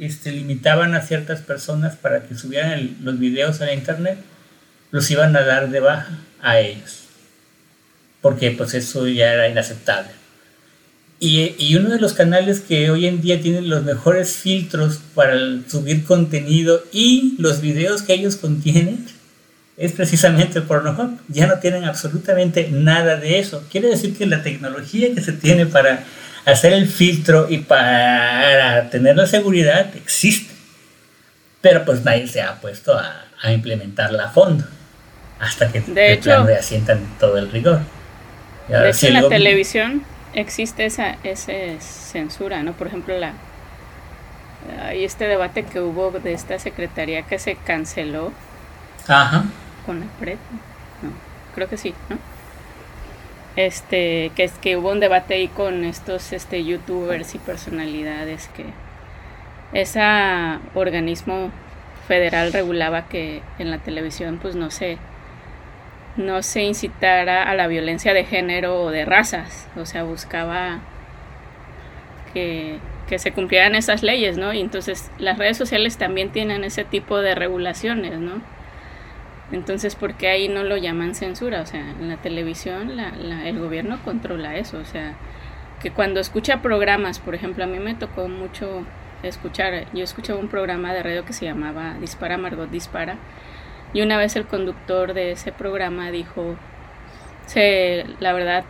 este, 0.00 0.32
limitaban 0.32 0.94
a 0.94 1.00
ciertas 1.00 1.40
personas 1.40 1.96
para 1.96 2.24
que 2.24 2.34
subieran 2.34 2.96
los 3.02 3.18
videos 3.18 3.60
a 3.60 3.66
la 3.66 3.72
internet, 3.72 4.18
los 4.90 5.10
iban 5.10 5.34
a 5.36 5.42
dar 5.42 5.70
de 5.70 5.80
baja 5.80 6.18
a 6.42 6.60
ellos. 6.60 7.04
Porque 8.20 8.50
pues 8.50 8.74
eso 8.74 9.08
ya 9.08 9.32
era 9.32 9.48
inaceptable. 9.48 10.10
Y, 11.22 11.76
uno 11.76 11.90
de 11.90 12.00
los 12.00 12.14
canales 12.14 12.60
que 12.60 12.90
hoy 12.90 13.06
en 13.06 13.20
día 13.20 13.42
tienen 13.42 13.68
los 13.68 13.84
mejores 13.84 14.36
filtros 14.38 15.00
para 15.14 15.36
subir 15.68 16.04
contenido 16.04 16.82
y 16.92 17.34
los 17.38 17.60
videos 17.60 18.00
que 18.00 18.14
ellos 18.14 18.36
contienen 18.36 19.06
es 19.76 19.92
precisamente 19.92 20.62
Pornhub. 20.62 21.18
Ya 21.28 21.46
no 21.46 21.58
tienen 21.58 21.84
absolutamente 21.84 22.70
nada 22.70 23.16
de 23.16 23.38
eso. 23.38 23.62
Quiere 23.70 23.88
decir 23.88 24.16
que 24.16 24.24
la 24.24 24.42
tecnología 24.42 25.14
que 25.14 25.20
se 25.20 25.32
tiene 25.32 25.66
para 25.66 26.04
hacer 26.46 26.72
el 26.72 26.88
filtro 26.88 27.48
y 27.50 27.58
para 27.58 28.88
tener 28.88 29.14
la 29.14 29.26
seguridad 29.26 29.94
existe. 29.94 30.54
Pero 31.60 31.84
pues 31.84 32.02
nadie 32.02 32.28
se 32.28 32.40
ha 32.40 32.62
puesto 32.62 32.98
a, 32.98 33.52
implementarla 33.52 34.24
a 34.24 34.30
fondo 34.30 34.64
hasta 35.38 35.70
que 35.70 35.80
de 35.80 36.14
hecho, 36.14 36.44
reasientan 36.44 37.00
todo 37.18 37.36
el 37.36 37.50
rigor. 37.50 37.80
de 38.68 38.88
hecho, 38.88 39.06
en 39.06 39.14
la 39.14 39.28
televisión 39.28 40.02
existe 40.34 40.86
esa, 40.86 41.16
esa 41.22 41.52
censura, 41.80 42.62
¿no? 42.62 42.72
Por 42.72 42.86
ejemplo, 42.86 43.18
la 43.18 43.34
hay 44.82 45.04
este 45.04 45.26
debate 45.26 45.64
que 45.64 45.80
hubo 45.80 46.10
de 46.10 46.32
esta 46.32 46.58
secretaría 46.58 47.22
que 47.22 47.38
se 47.38 47.56
canceló 47.56 48.32
Ajá. 49.08 49.44
con 49.86 50.00
la 50.00 50.06
PRED, 50.18 50.36
no, 51.02 51.10
creo 51.54 51.68
que 51.68 51.76
sí, 51.76 51.94
¿no? 52.08 52.18
Este, 53.56 54.30
que 54.36 54.44
es 54.44 54.52
que 54.52 54.76
hubo 54.76 54.90
un 54.92 55.00
debate 55.00 55.34
ahí 55.34 55.48
con 55.48 55.84
estos 55.84 56.32
este 56.32 56.64
youtubers 56.64 57.34
y 57.34 57.38
personalidades 57.38 58.48
que 58.48 58.66
ese 59.72 60.00
organismo 60.74 61.50
federal 62.06 62.52
regulaba 62.52 63.08
que 63.08 63.42
en 63.58 63.70
la 63.70 63.78
televisión 63.78 64.38
pues 64.40 64.54
no 64.54 64.70
se 64.70 64.98
no 66.20 66.42
se 66.42 66.62
incitara 66.62 67.42
a 67.42 67.54
la 67.54 67.66
violencia 67.66 68.14
de 68.14 68.24
género 68.24 68.82
o 68.82 68.90
de 68.90 69.04
razas, 69.04 69.68
o 69.76 69.86
sea, 69.86 70.04
buscaba 70.04 70.80
que, 72.32 72.78
se 73.16 73.32
cumplieran 73.32 73.74
esas 73.74 74.04
leyes, 74.04 74.38
¿no? 74.38 74.52
Y 74.52 74.60
entonces 74.60 75.10
las 75.18 75.36
redes 75.36 75.56
sociales 75.56 75.98
también 75.98 76.30
tienen 76.30 76.62
ese 76.62 76.84
tipo 76.84 77.18
de 77.18 77.34
regulaciones, 77.34 78.20
¿no? 78.20 78.40
Entonces, 79.50 79.96
¿por 79.96 80.14
qué 80.14 80.28
ahí 80.28 80.48
no 80.48 80.62
lo 80.62 80.76
llaman 80.76 81.16
censura? 81.16 81.60
O 81.60 81.66
sea, 81.66 81.80
en 81.80 82.08
la 82.08 82.18
televisión 82.18 83.00
el 83.00 83.58
gobierno 83.58 83.98
controla 84.04 84.56
eso, 84.56 84.78
o 84.78 84.84
sea, 84.84 85.16
que 85.82 85.90
cuando 85.90 86.20
escucha 86.20 86.62
programas, 86.62 87.18
por 87.18 87.34
ejemplo, 87.34 87.64
a 87.64 87.66
mí 87.66 87.80
me 87.80 87.96
tocó 87.96 88.28
mucho 88.28 88.84
escuchar, 89.24 89.86
yo 89.92 90.04
escuchaba 90.04 90.38
un 90.38 90.48
programa 90.48 90.94
de 90.94 91.02
radio 91.02 91.24
que 91.24 91.32
se 91.32 91.46
llamaba 91.46 91.94
Dispara 92.00 92.38
Margot 92.38 92.70
Dispara, 92.70 93.16
y 93.92 94.02
una 94.02 94.16
vez 94.16 94.36
el 94.36 94.46
conductor 94.46 95.14
de 95.14 95.32
ese 95.32 95.52
programa 95.52 96.10
dijo, 96.10 96.56
se, 97.46 98.04
la 98.20 98.32
verdad, 98.32 98.64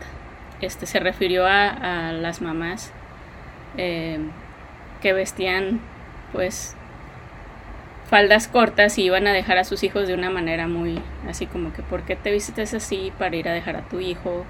este, 0.61 0.87
se 0.87 1.01
refirió 1.01 1.47
a, 1.47 2.13
las 2.13 2.41
mamás 2.41 2.93
eh, 3.77 4.19
que 5.01 5.13
vestían 5.13 5.81
pues 6.33 6.77
faldas 8.09 8.49
cortas 8.49 8.99
y 8.99 9.05
iban 9.05 9.27
a 9.27 9.33
dejar 9.33 9.59
a 9.59 9.65
sus 9.65 9.85
hijos 9.85 10.09
de 10.09 10.15
una 10.15 10.31
manera 10.31 10.67
muy 10.67 11.01
así 11.29 11.47
como 11.47 11.73
que 11.73 11.83
¿por 11.83 12.03
qué 12.03 12.17
te 12.17 12.33
vistes 12.33 12.75
así 12.75 13.13
para 13.19 13.37
ir 13.37 13.49
a 13.49 13.53
dejar 13.53 13.77
a 13.77 13.89
tu 13.89 14.01
hijo? 14.01 14.45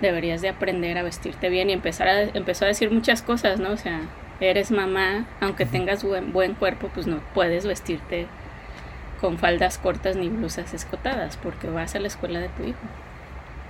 Deberías 0.00 0.42
de 0.42 0.48
aprender 0.48 0.96
a 0.98 1.02
vestirte 1.02 1.48
bien 1.48 1.70
y 1.70 1.72
empezar 1.72 2.08
a, 2.08 2.22
empezó 2.22 2.64
a 2.64 2.68
decir 2.68 2.90
muchas 2.90 3.22
cosas, 3.22 3.60
¿no? 3.60 3.70
O 3.70 3.76
sea, 3.76 4.00
eres 4.40 4.70
mamá, 4.70 5.26
aunque 5.40 5.64
tengas 5.64 6.04
buen, 6.04 6.32
buen 6.32 6.54
cuerpo, 6.54 6.90
pues 6.92 7.06
no 7.06 7.20
puedes 7.34 7.66
vestirte 7.66 8.26
con 9.20 9.38
faldas 9.38 9.78
cortas 9.78 10.16
ni 10.16 10.28
blusas 10.28 10.74
escotadas, 10.74 11.36
porque 11.36 11.68
vas 11.68 11.94
a 11.94 12.00
la 12.00 12.08
escuela 12.08 12.40
de 12.40 12.48
tu 12.50 12.64
hijo. 12.64 12.78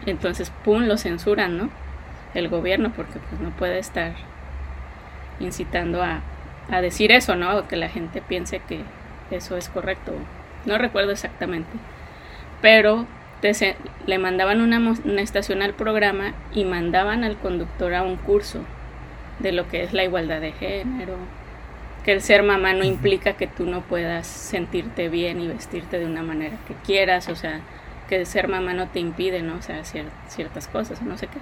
Entonces, 0.04 0.50
pum, 0.64 0.85
lo 0.85 0.96
censuran, 0.98 1.56
¿no? 1.56 1.70
El 2.35 2.48
gobierno, 2.48 2.92
porque 2.94 3.18
pues 3.18 3.40
no 3.40 3.50
puede 3.50 3.78
estar 3.78 4.12
incitando 5.40 6.02
a, 6.02 6.20
a 6.70 6.80
decir 6.80 7.12
eso, 7.12 7.37
¿no? 7.37 7.56
O 7.56 7.68
que 7.68 7.76
la 7.76 7.88
gente 7.88 8.20
piense 8.20 8.61
que 8.61 8.80
eso 9.30 9.56
es 9.56 9.68
correcto. 9.68 10.12
No 10.64 10.78
recuerdo 10.78 11.12
exactamente. 11.12 11.70
Pero 12.61 13.06
le 14.06 14.18
mandaban 14.18 14.61
una, 14.61 14.78
una 14.78 15.22
estación 15.22 15.62
al 15.62 15.74
programa 15.74 16.32
y 16.52 16.64
mandaban 16.64 17.22
al 17.22 17.37
conductor 17.37 17.94
a 17.94 18.02
un 18.02 18.16
curso 18.16 18.64
de 19.38 19.52
lo 19.52 19.68
que 19.68 19.85
es 19.85 19.92
la 19.92 20.04
igualdad 20.04 20.40
de 20.40 20.52
género, 20.52 21.16
que 22.06 22.12
el 22.12 22.22
ser 22.22 22.44
mamá 22.44 22.72
no 22.72 22.84
implica 22.84 23.32
que 23.32 23.48
tú 23.48 23.66
no 23.66 23.80
puedas 23.80 24.28
sentirte 24.28 25.08
bien 25.08 25.40
y 25.40 25.48
vestirte 25.48 25.98
de 25.98 26.06
una 26.06 26.22
manera 26.22 26.56
que 26.68 26.74
quieras, 26.86 27.28
o 27.28 27.34
sea, 27.34 27.62
que 28.08 28.24
ser 28.24 28.46
mamá 28.46 28.74
no 28.74 28.86
te 28.86 29.00
impide, 29.00 29.42
¿no? 29.42 29.56
O 29.56 29.62
sea, 29.62 29.82
ciertas 29.84 30.68
cosas, 30.68 31.02
no 31.02 31.18
sé 31.18 31.26
qué. 31.26 31.38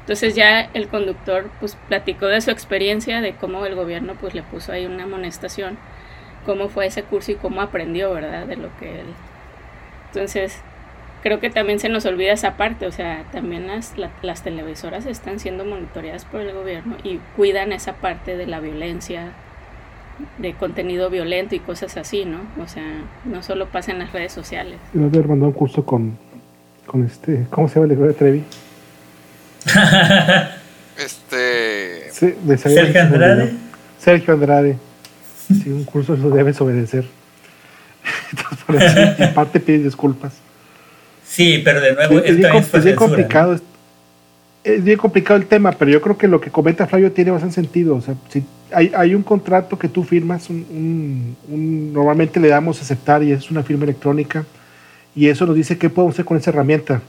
Entonces 0.00 0.34
ya 0.34 0.62
el 0.74 0.88
conductor 0.88 1.48
pues 1.60 1.76
platicó 1.86 2.26
de 2.26 2.40
su 2.40 2.50
experiencia, 2.50 3.20
de 3.20 3.36
cómo 3.36 3.64
el 3.64 3.76
gobierno 3.76 4.14
pues 4.20 4.34
le 4.34 4.42
puso 4.42 4.72
ahí 4.72 4.86
una 4.86 5.04
amonestación, 5.04 5.78
cómo 6.44 6.68
fue 6.68 6.86
ese 6.86 7.04
curso 7.04 7.30
y 7.30 7.36
cómo 7.36 7.60
aprendió, 7.60 8.12
¿verdad? 8.12 8.46
De 8.46 8.56
lo 8.56 8.76
que 8.78 9.00
él... 9.00 9.06
Entonces, 10.06 10.60
creo 11.22 11.38
que 11.38 11.48
también 11.48 11.78
se 11.78 11.88
nos 11.88 12.06
olvida 12.06 12.32
esa 12.32 12.56
parte, 12.56 12.86
o 12.86 12.92
sea, 12.92 13.22
también 13.30 13.68
las, 13.68 13.94
las 14.22 14.42
televisoras 14.42 15.06
están 15.06 15.38
siendo 15.38 15.64
monitoreadas 15.64 16.24
por 16.24 16.40
el 16.40 16.52
gobierno 16.52 16.96
y 17.04 17.20
cuidan 17.36 17.70
esa 17.70 17.94
parte 17.96 18.36
de 18.36 18.48
la 18.48 18.58
violencia, 18.58 19.32
de 20.38 20.54
contenido 20.54 21.10
violento 21.10 21.54
y 21.54 21.60
cosas 21.60 21.96
así, 21.96 22.24
¿no? 22.24 22.40
O 22.62 22.68
sea, 22.68 22.84
no 23.24 23.42
solo 23.42 23.68
pasa 23.68 23.92
en 23.92 24.00
las 24.00 24.12
redes 24.12 24.32
sociales. 24.32 24.78
Yo 24.92 25.04
haber 25.04 25.28
mandado 25.28 25.48
un 25.48 25.54
curso 25.54 25.84
con, 25.84 26.16
con 26.86 27.04
este, 27.04 27.46
¿cómo 27.50 27.68
se 27.68 27.80
llama 27.80 27.92
el 27.92 27.98
de 28.00 28.14
Trevi? 28.14 28.44
este. 30.98 32.10
Sergio 32.10 33.00
Andrade. 33.00 33.52
Sergio 33.98 34.34
Andrade. 34.34 34.78
Sí, 35.46 35.70
un 35.70 35.84
curso 35.84 36.14
eso 36.14 36.30
debes 36.30 36.60
obedecer. 36.60 37.04
Entonces, 38.68 39.20
aparte 39.20 39.60
pides 39.60 39.84
disculpas. 39.84 40.34
Sí, 41.24 41.60
pero 41.64 41.80
de 41.80 41.94
nuevo, 41.94 42.18
es, 42.20 42.36
bien, 42.36 42.96
complicado. 42.96 43.58
Es 44.64 44.84
bien 44.84 44.98
complicado 44.98 45.38
el 45.38 45.46
tema, 45.46 45.72
pero 45.72 45.90
yo 45.90 46.00
creo 46.00 46.18
que 46.18 46.26
lo 46.28 46.40
que 46.40 46.50
comenta 46.50 46.86
Flavio 46.86 47.12
tiene 47.12 47.30
bastante 47.30 47.54
sentido. 47.54 47.96
O 47.96 48.00
sea, 48.00 48.14
si 48.28 48.42
hay, 48.72 49.14
un 49.14 49.22
contrato 49.22 49.78
que 49.78 49.88
tú 49.88 50.04
firmas, 50.04 50.50
un, 50.50 51.36
normalmente 51.92 52.40
le 52.40 52.48
damos 52.48 52.80
aceptar 52.80 53.22
y 53.22 53.32
es 53.32 53.50
una 53.50 53.62
firma 53.62 53.84
electrónica, 53.84 54.44
y 55.14 55.28
eso 55.28 55.46
nos 55.46 55.56
dice 55.56 55.78
qué 55.78 55.90
podemos 55.90 56.14
hacer 56.14 56.24
con 56.24 56.36
esa 56.36 56.50
herramienta 56.50 57.02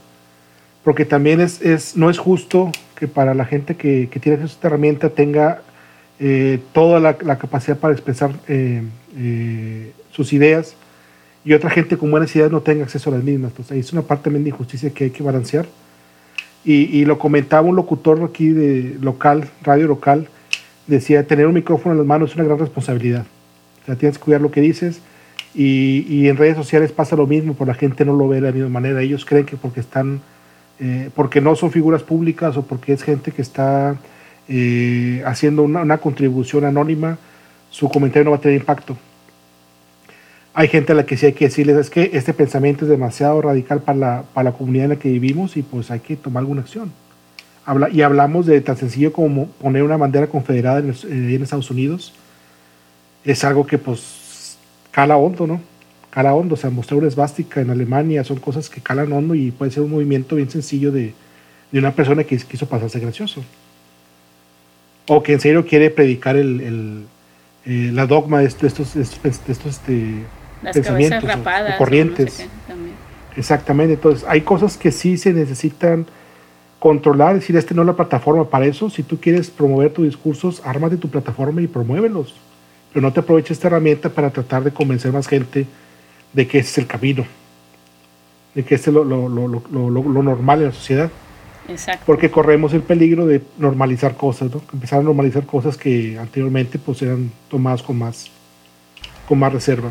porque 0.84 1.04
también 1.04 1.40
es, 1.40 1.96
no 1.96 2.10
es 2.10 2.18
justo 2.18 2.72
que 2.94 3.06
para 3.06 3.34
la 3.34 3.44
gente 3.44 3.76
que, 3.76 4.08
tiene 4.20 4.44
esta 4.44 4.68
herramienta 4.68 5.10
tenga 5.10 5.62
eh, 6.18 6.58
toda 6.72 7.00
la, 7.00 7.16
la, 7.22 7.38
capacidad 7.38 7.76
para 7.76 7.92
expresar 7.92 8.32
eh, 8.48 8.82
eh, 9.16 9.92
sus 10.12 10.32
ideas 10.32 10.74
y 11.44 11.52
otra 11.54 11.70
gente 11.70 11.96
con 11.96 12.10
buenas 12.10 12.34
ideas 12.36 12.50
no 12.50 12.60
tenga 12.60 12.84
acceso 12.84 13.10
a 13.10 13.14
las 13.14 13.24
mismas. 13.24 13.50
Entonces, 13.50 13.72
ahí 13.72 13.80
es 13.80 13.92
una 13.92 14.02
parte 14.02 14.24
también 14.24 14.44
de 14.44 14.50
injusticia 14.50 14.90
que 14.90 15.04
hay 15.04 15.10
que 15.10 15.22
balancear. 15.22 15.66
Y, 16.62 16.98
y, 16.98 17.06
lo 17.06 17.18
comentaba 17.18 17.66
un 17.66 17.74
locutor 17.74 18.22
aquí 18.22 18.50
de 18.50 18.98
local, 19.00 19.48
radio 19.62 19.86
local, 19.86 20.28
decía, 20.90 21.26
tener 21.26 21.46
un 21.46 21.54
micrófono 21.54 21.92
en 21.92 21.98
las 21.98 22.06
manos 22.06 22.30
es 22.30 22.36
una 22.36 22.44
gran 22.44 22.58
responsabilidad. 22.58 23.24
O 23.82 23.86
sea, 23.86 23.96
tienes 23.96 24.18
que 24.18 24.24
cuidar 24.24 24.40
lo 24.40 24.50
que 24.50 24.60
dices. 24.60 25.00
Y, 25.54 26.28
en 26.28 26.36
redes 26.36 26.56
sociales 26.56 26.92
pasa 26.92 27.16
lo 27.16 27.26
mismo, 27.26 27.54
pero 27.54 27.66
la 27.66 27.74
gente 27.74 28.04
no 28.04 28.14
lo 28.14 28.28
ve 28.28 28.36
de 28.36 28.42
la 28.42 28.52
misma 28.52 28.68
manera. 28.68 29.02
Ellos 29.02 29.24
creen 29.24 29.46
que 29.46 29.56
porque 29.56 29.80
están 29.80 30.20
eh, 30.78 31.10
porque 31.14 31.40
no 31.40 31.56
son 31.56 31.70
figuras 31.70 32.02
públicas 32.02 32.56
o 32.56 32.62
porque 32.62 32.92
es 32.92 33.02
gente 33.02 33.32
que 33.32 33.42
está 33.42 33.96
eh, 34.48 35.22
haciendo 35.26 35.62
una, 35.62 35.98
contribución 35.98 36.64
anónima, 36.64 37.18
su 37.70 37.88
comentario 37.88 38.24
no 38.24 38.30
va 38.30 38.38
a 38.38 38.40
tener 38.40 38.58
impacto. 38.58 38.96
Hay 40.54 40.68
gente 40.68 40.92
a 40.92 40.94
la 40.94 41.06
que 41.06 41.16
sí 41.16 41.26
hay 41.26 41.32
que 41.32 41.46
decirles 41.46 41.76
es 41.76 41.90
que 41.90 42.10
este 42.14 42.32
pensamiento 42.32 42.84
es 42.84 42.90
demasiado 42.90 43.40
radical 43.42 43.80
para 43.80 43.98
la, 43.98 44.24
para 44.34 44.50
la 44.50 44.56
comunidad 44.56 44.84
en 44.84 44.90
la 44.90 44.96
que 44.96 45.10
vivimos 45.10 45.56
y 45.56 45.62
pues 45.62 45.90
hay 45.90 46.00
que 46.00 46.16
tomar 46.16 46.40
alguna 46.40 46.62
acción. 46.62 46.90
Habla, 47.66 47.90
y 47.90 48.02
hablamos 48.02 48.46
de 48.46 48.60
tan 48.60 48.76
sencillo 48.76 49.12
como 49.12 49.46
poner 49.46 49.82
una 49.82 49.96
bandera 49.96 50.26
confederada 50.26 50.80
en, 50.80 50.90
eh, 50.90 51.34
en 51.34 51.42
Estados 51.42 51.70
Unidos. 51.70 52.12
Es 53.24 53.44
algo 53.44 53.66
que 53.66 53.78
pues 53.78 54.58
cala 54.90 55.16
hondo, 55.16 55.46
¿no? 55.46 55.60
cala 56.10 56.34
hondo, 56.34 56.54
o 56.54 56.58
sea, 56.58 56.70
mostrar 56.70 56.98
una 56.98 57.08
esvástica 57.08 57.60
en 57.60 57.70
Alemania 57.70 58.24
son 58.24 58.38
cosas 58.40 58.68
que 58.68 58.80
calan 58.80 59.12
hondo 59.12 59.34
y 59.34 59.52
puede 59.52 59.70
ser 59.70 59.84
un 59.84 59.92
movimiento 59.92 60.36
bien 60.36 60.50
sencillo 60.50 60.90
de, 60.90 61.14
de 61.70 61.78
una 61.78 61.92
persona 61.92 62.24
que 62.24 62.36
quiso 62.36 62.66
pasarse 62.66 62.98
gracioso. 62.98 63.44
O 65.06 65.22
que 65.22 65.32
en 65.32 65.40
serio 65.40 65.64
quiere 65.64 65.90
predicar 65.90 66.36
el, 66.36 66.60
el 66.60 67.04
eh, 67.66 67.90
la 67.92 68.06
dogma 68.06 68.40
de 68.40 68.46
estos, 68.46 68.94
de 68.94 69.02
estos, 69.02 69.22
de 69.22 69.52
estos 69.52 69.66
este, 69.66 70.24
pensamientos 70.72 71.22
rapadas, 71.24 71.74
o, 71.74 71.78
corrientes. 71.78 72.46
Exactamente, 73.36 73.94
entonces 73.94 74.26
hay 74.28 74.40
cosas 74.40 74.76
que 74.76 74.90
sí 74.90 75.16
se 75.18 75.32
necesitan 75.32 76.06
controlar, 76.80 77.34
decir, 77.34 77.56
este 77.56 77.74
no 77.74 77.82
es 77.82 77.86
la 77.86 77.94
plataforma 77.94 78.44
para 78.44 78.66
eso. 78.66 78.90
Si 78.90 79.04
tú 79.04 79.20
quieres 79.20 79.50
promover 79.50 79.92
tus 79.92 80.06
discursos, 80.06 80.60
ármate 80.64 80.96
tu 80.96 81.08
plataforma 81.08 81.62
y 81.62 81.68
promuévelos. 81.68 82.34
Pero 82.92 83.06
no 83.06 83.12
te 83.12 83.20
aproveches 83.20 83.52
esta 83.52 83.68
herramienta 83.68 84.08
para 84.08 84.30
tratar 84.30 84.64
de 84.64 84.72
convencer 84.72 85.12
más 85.12 85.28
gente 85.28 85.66
de 86.32 86.48
que 86.48 86.58
ese 86.58 86.70
es 86.70 86.78
el 86.78 86.86
camino, 86.88 87.24
de 88.54 88.64
que 88.64 88.74
este 88.74 88.90
es 88.90 88.94
lo, 88.94 89.04
lo, 89.04 89.28
lo, 89.28 89.62
lo 89.68 90.22
normal 90.22 90.60
en 90.60 90.66
la 90.66 90.72
sociedad. 90.72 91.10
Exacto. 91.68 92.02
Porque 92.06 92.30
corremos 92.30 92.72
el 92.72 92.82
peligro 92.82 93.26
de 93.26 93.42
normalizar 93.58 94.16
cosas, 94.16 94.50
¿no? 94.52 94.60
Empezar 94.72 95.00
a 95.00 95.02
normalizar 95.02 95.46
cosas 95.46 95.76
que 95.76 96.18
anteriormente 96.18 96.78
pues 96.78 97.02
eran 97.02 97.30
tomadas 97.48 97.82
con 97.82 97.98
más, 97.98 98.28
con 99.28 99.38
más 99.38 99.52
reserva. 99.52 99.90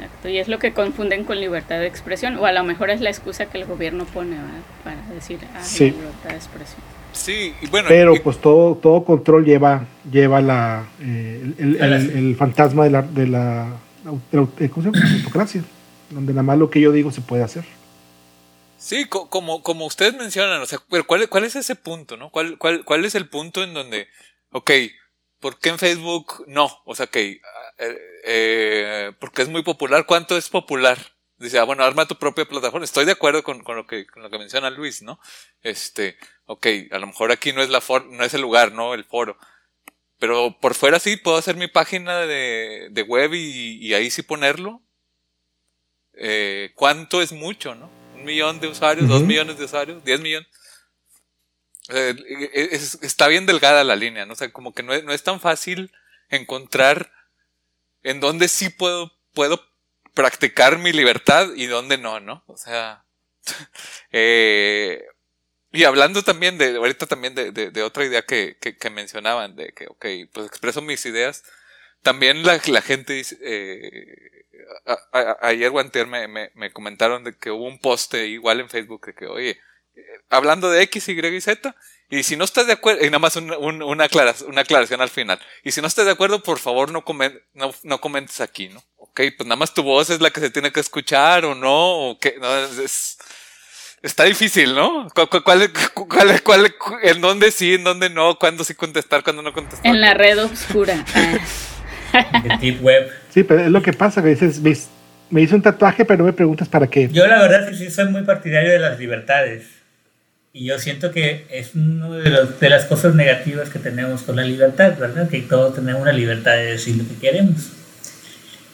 Exacto, 0.00 0.28
y 0.28 0.38
es 0.38 0.48
lo 0.48 0.58
que 0.58 0.72
confunden 0.72 1.24
con 1.24 1.40
libertad 1.40 1.78
de 1.78 1.86
expresión, 1.86 2.36
o 2.36 2.46
a 2.46 2.52
lo 2.52 2.64
mejor 2.64 2.90
es 2.90 3.00
la 3.00 3.10
excusa 3.10 3.46
que 3.46 3.58
el 3.58 3.66
gobierno 3.66 4.04
pone 4.06 4.36
para 4.82 5.02
decir 5.14 5.38
ah, 5.54 5.62
libertad 5.78 6.30
de 6.30 6.36
expresión. 6.36 6.80
Sí, 7.12 7.54
y 7.60 7.66
bueno. 7.66 7.88
Pero 7.88 8.14
pues 8.22 8.40
todo, 8.40 8.76
todo 8.76 9.04
control 9.04 9.44
lleva, 9.44 9.86
lleva 10.10 10.40
la, 10.40 10.86
eh, 11.00 11.54
el, 11.58 11.76
el, 11.76 11.92
el, 11.92 12.36
fantasma 12.36 12.84
de 12.84 12.90
la, 12.90 13.02
de 13.02 13.26
la 13.26 13.76
¿cómo 14.30 14.50
se 14.58 14.68
llama? 14.68 14.98
autocracia, 15.16 15.62
donde 16.08 16.32
nada 16.32 16.44
más 16.44 16.58
lo 16.58 16.70
que 16.70 16.80
yo 16.80 16.92
digo 16.92 17.10
se 17.10 17.20
puede 17.20 17.42
hacer. 17.42 17.64
Sí, 18.78 19.04
como, 19.06 19.62
como 19.62 19.84
ustedes 19.84 20.14
mencionan, 20.14 20.62
o 20.62 20.66
sea, 20.66 20.78
pero 20.88 21.06
¿cuál, 21.06 21.28
cuál 21.28 21.44
es 21.44 21.54
ese 21.54 21.74
punto, 21.74 22.16
no? 22.16 22.30
¿Cuál, 22.30 22.56
cuál, 22.56 22.84
¿Cuál 22.86 23.04
es 23.04 23.14
el 23.14 23.28
punto 23.28 23.62
en 23.62 23.74
donde, 23.74 24.08
ok, 24.52 24.70
¿por 25.38 25.58
qué 25.58 25.68
en 25.68 25.78
Facebook 25.78 26.44
no? 26.46 26.70
O 26.86 26.94
sea, 26.94 27.04
ok, 27.04 27.16
eh, 27.80 27.98
eh, 28.24 29.12
porque 29.18 29.40
es 29.40 29.48
muy 29.48 29.62
popular, 29.62 30.04
¿cuánto 30.04 30.36
es 30.36 30.50
popular? 30.50 30.98
Dice, 31.38 31.58
ah, 31.58 31.64
bueno, 31.64 31.82
arma 31.82 32.06
tu 32.06 32.16
propia 32.16 32.44
plataforma. 32.44 32.84
Estoy 32.84 33.06
de 33.06 33.12
acuerdo 33.12 33.42
con, 33.42 33.62
con, 33.64 33.74
lo 33.76 33.86
que, 33.86 34.06
con 34.06 34.22
lo 34.22 34.28
que 34.28 34.38
menciona 34.38 34.68
Luis, 34.68 35.00
¿no? 35.00 35.18
Este, 35.62 36.18
ok, 36.44 36.66
a 36.90 36.98
lo 36.98 37.06
mejor 37.06 37.32
aquí 37.32 37.54
no 37.54 37.62
es 37.62 37.70
la 37.70 37.80
for 37.80 38.04
no 38.04 38.22
es 38.22 38.34
el 38.34 38.42
lugar, 38.42 38.72
¿no? 38.72 38.92
El 38.92 39.04
foro. 39.04 39.38
Pero 40.18 40.58
por 40.60 40.74
fuera 40.74 41.00
sí 41.00 41.16
puedo 41.16 41.38
hacer 41.38 41.56
mi 41.56 41.68
página 41.68 42.20
de, 42.20 42.88
de 42.90 43.02
web 43.02 43.32
y, 43.32 43.78
y, 43.80 43.94
ahí 43.94 44.10
sí 44.10 44.22
ponerlo. 44.22 44.82
Eh, 46.12 46.72
¿Cuánto 46.74 47.22
es 47.22 47.32
mucho, 47.32 47.74
no? 47.74 47.90
Un 48.14 48.24
millón 48.24 48.60
de 48.60 48.68
usuarios, 48.68 49.08
dos 49.08 49.22
millones 49.22 49.56
de 49.56 49.64
usuarios, 49.64 50.04
diez 50.04 50.20
millones. 50.20 50.48
es, 51.88 52.98
está 53.00 53.28
bien 53.28 53.46
delgada 53.46 53.82
la 53.84 53.96
línea, 53.96 54.26
¿no? 54.26 54.34
O 54.34 54.36
sea, 54.36 54.52
como 54.52 54.74
que 54.74 54.82
no 54.82 54.92
es, 54.92 55.04
no 55.04 55.12
es 55.14 55.22
tan 55.22 55.40
fácil 55.40 55.90
encontrar 56.28 57.10
en 58.02 58.20
dónde 58.20 58.48
sí 58.48 58.70
puedo, 58.70 59.12
puedo 59.34 59.60
practicar 60.14 60.78
mi 60.78 60.92
libertad 60.92 61.48
y 61.54 61.66
dónde 61.66 61.98
no, 61.98 62.20
¿no? 62.20 62.44
O 62.46 62.56
sea, 62.56 63.04
eh, 64.12 65.04
y 65.72 65.84
hablando 65.84 66.22
también 66.22 66.58
de, 66.58 66.76
ahorita 66.76 67.06
también 67.06 67.34
de, 67.34 67.52
de, 67.52 67.82
otra 67.82 68.04
idea 68.04 68.22
que, 68.22 68.56
que, 68.58 68.90
mencionaban, 68.90 69.54
de 69.54 69.72
que, 69.72 69.86
ok, 69.86 70.06
pues 70.32 70.46
expreso 70.46 70.82
mis 70.82 71.06
ideas. 71.06 71.44
También 72.02 72.44
la, 72.44 72.60
la 72.66 72.82
gente 72.82 73.12
dice, 73.12 73.38
eh, 73.40 74.44
ayer 75.42 75.70
o 75.70 76.06
me, 76.06 76.26
me, 76.28 76.50
me, 76.54 76.72
comentaron 76.72 77.22
de 77.22 77.36
que 77.36 77.50
hubo 77.50 77.66
un 77.66 77.78
poste 77.78 78.26
igual 78.26 78.60
en 78.60 78.68
Facebook 78.68 79.06
de 79.06 79.14
que, 79.14 79.26
oye, 79.26 79.60
eh, 79.94 80.02
hablando 80.28 80.70
de 80.70 80.82
X, 80.82 81.08
Y 81.08 81.12
y 81.12 81.40
Z, 81.40 81.76
y 82.10 82.22
si 82.22 82.36
no 82.36 82.44
estás 82.44 82.66
de 82.66 82.74
acuerdo, 82.74 83.04
y 83.04 83.06
nada 83.06 83.20
más 83.20 83.36
un, 83.36 83.50
una, 83.82 84.04
aclaración, 84.04 84.50
una 84.50 84.62
aclaración 84.62 85.00
al 85.00 85.08
final, 85.08 85.38
y 85.64 85.70
si 85.70 85.80
no 85.80 85.86
estás 85.86 86.04
de 86.06 86.12
acuerdo, 86.12 86.42
por 86.42 86.58
favor 86.58 86.90
no, 86.90 87.04
no, 87.54 87.74
no 87.84 88.00
comentes 88.00 88.40
aquí, 88.40 88.68
¿no? 88.68 88.82
Ok, 88.96 89.20
pues 89.36 89.46
nada 89.46 89.56
más 89.56 89.72
tu 89.72 89.82
voz 89.82 90.10
es 90.10 90.20
la 90.20 90.30
que 90.30 90.40
se 90.40 90.50
tiene 90.50 90.72
que 90.72 90.80
escuchar 90.80 91.44
o 91.44 91.54
no, 91.54 92.10
o 92.10 92.18
que, 92.18 92.36
no, 92.40 92.56
es, 92.58 93.16
Está 94.02 94.24
difícil, 94.24 94.74
¿no? 94.74 95.08
¿Cuál, 95.14 95.28
cuál, 95.44 96.42
cuál, 96.42 96.74
en 97.02 97.20
dónde 97.20 97.50
sí, 97.50 97.74
en 97.74 97.84
dónde 97.84 98.08
no? 98.08 98.38
¿Cuándo 98.38 98.64
sí 98.64 98.74
contestar, 98.74 99.22
cuándo 99.22 99.42
no 99.42 99.52
contestar? 99.52 99.86
En 99.86 100.00
la 100.00 100.14
red 100.14 100.42
oscura. 100.42 101.04
El 102.44 102.58
deep 102.60 102.82
web. 102.82 103.10
Sí, 103.28 103.42
pero 103.44 103.60
es 103.60 103.70
lo 103.70 103.82
que 103.82 103.92
pasa, 103.92 104.22
que 104.22 104.30
dices, 104.30 104.60
me 105.28 105.42
hice 105.42 105.54
un 105.54 105.60
tatuaje, 105.60 106.06
pero 106.06 106.20
no 106.20 106.24
me 106.24 106.32
preguntas 106.32 106.66
para 106.66 106.86
qué. 106.86 107.08
Yo 107.08 107.26
la 107.26 107.42
verdad 107.42 107.64
es 107.64 107.70
que 107.70 107.84
sí 107.84 107.90
soy 107.90 108.06
muy 108.06 108.22
partidario 108.22 108.70
de 108.70 108.78
las 108.78 108.98
libertades. 108.98 109.66
Y 110.52 110.66
yo 110.66 110.78
siento 110.78 111.12
que 111.12 111.46
es 111.50 111.74
una 111.76 112.08
de, 112.08 112.48
de, 112.60 112.68
las 112.68 112.84
cosas 112.86 113.14
negativas 113.14 113.68
que 113.68 113.78
tenemos 113.78 114.22
con 114.22 114.34
la 114.34 114.42
libertad, 114.42 114.98
¿verdad? 114.98 115.28
Que 115.28 115.42
todos 115.42 115.76
tenemos 115.76 116.02
una 116.02 116.12
libertad 116.12 116.52
de 116.52 116.72
decir 116.72 116.96
lo 116.96 117.06
que 117.06 117.14
queremos. 117.14 117.70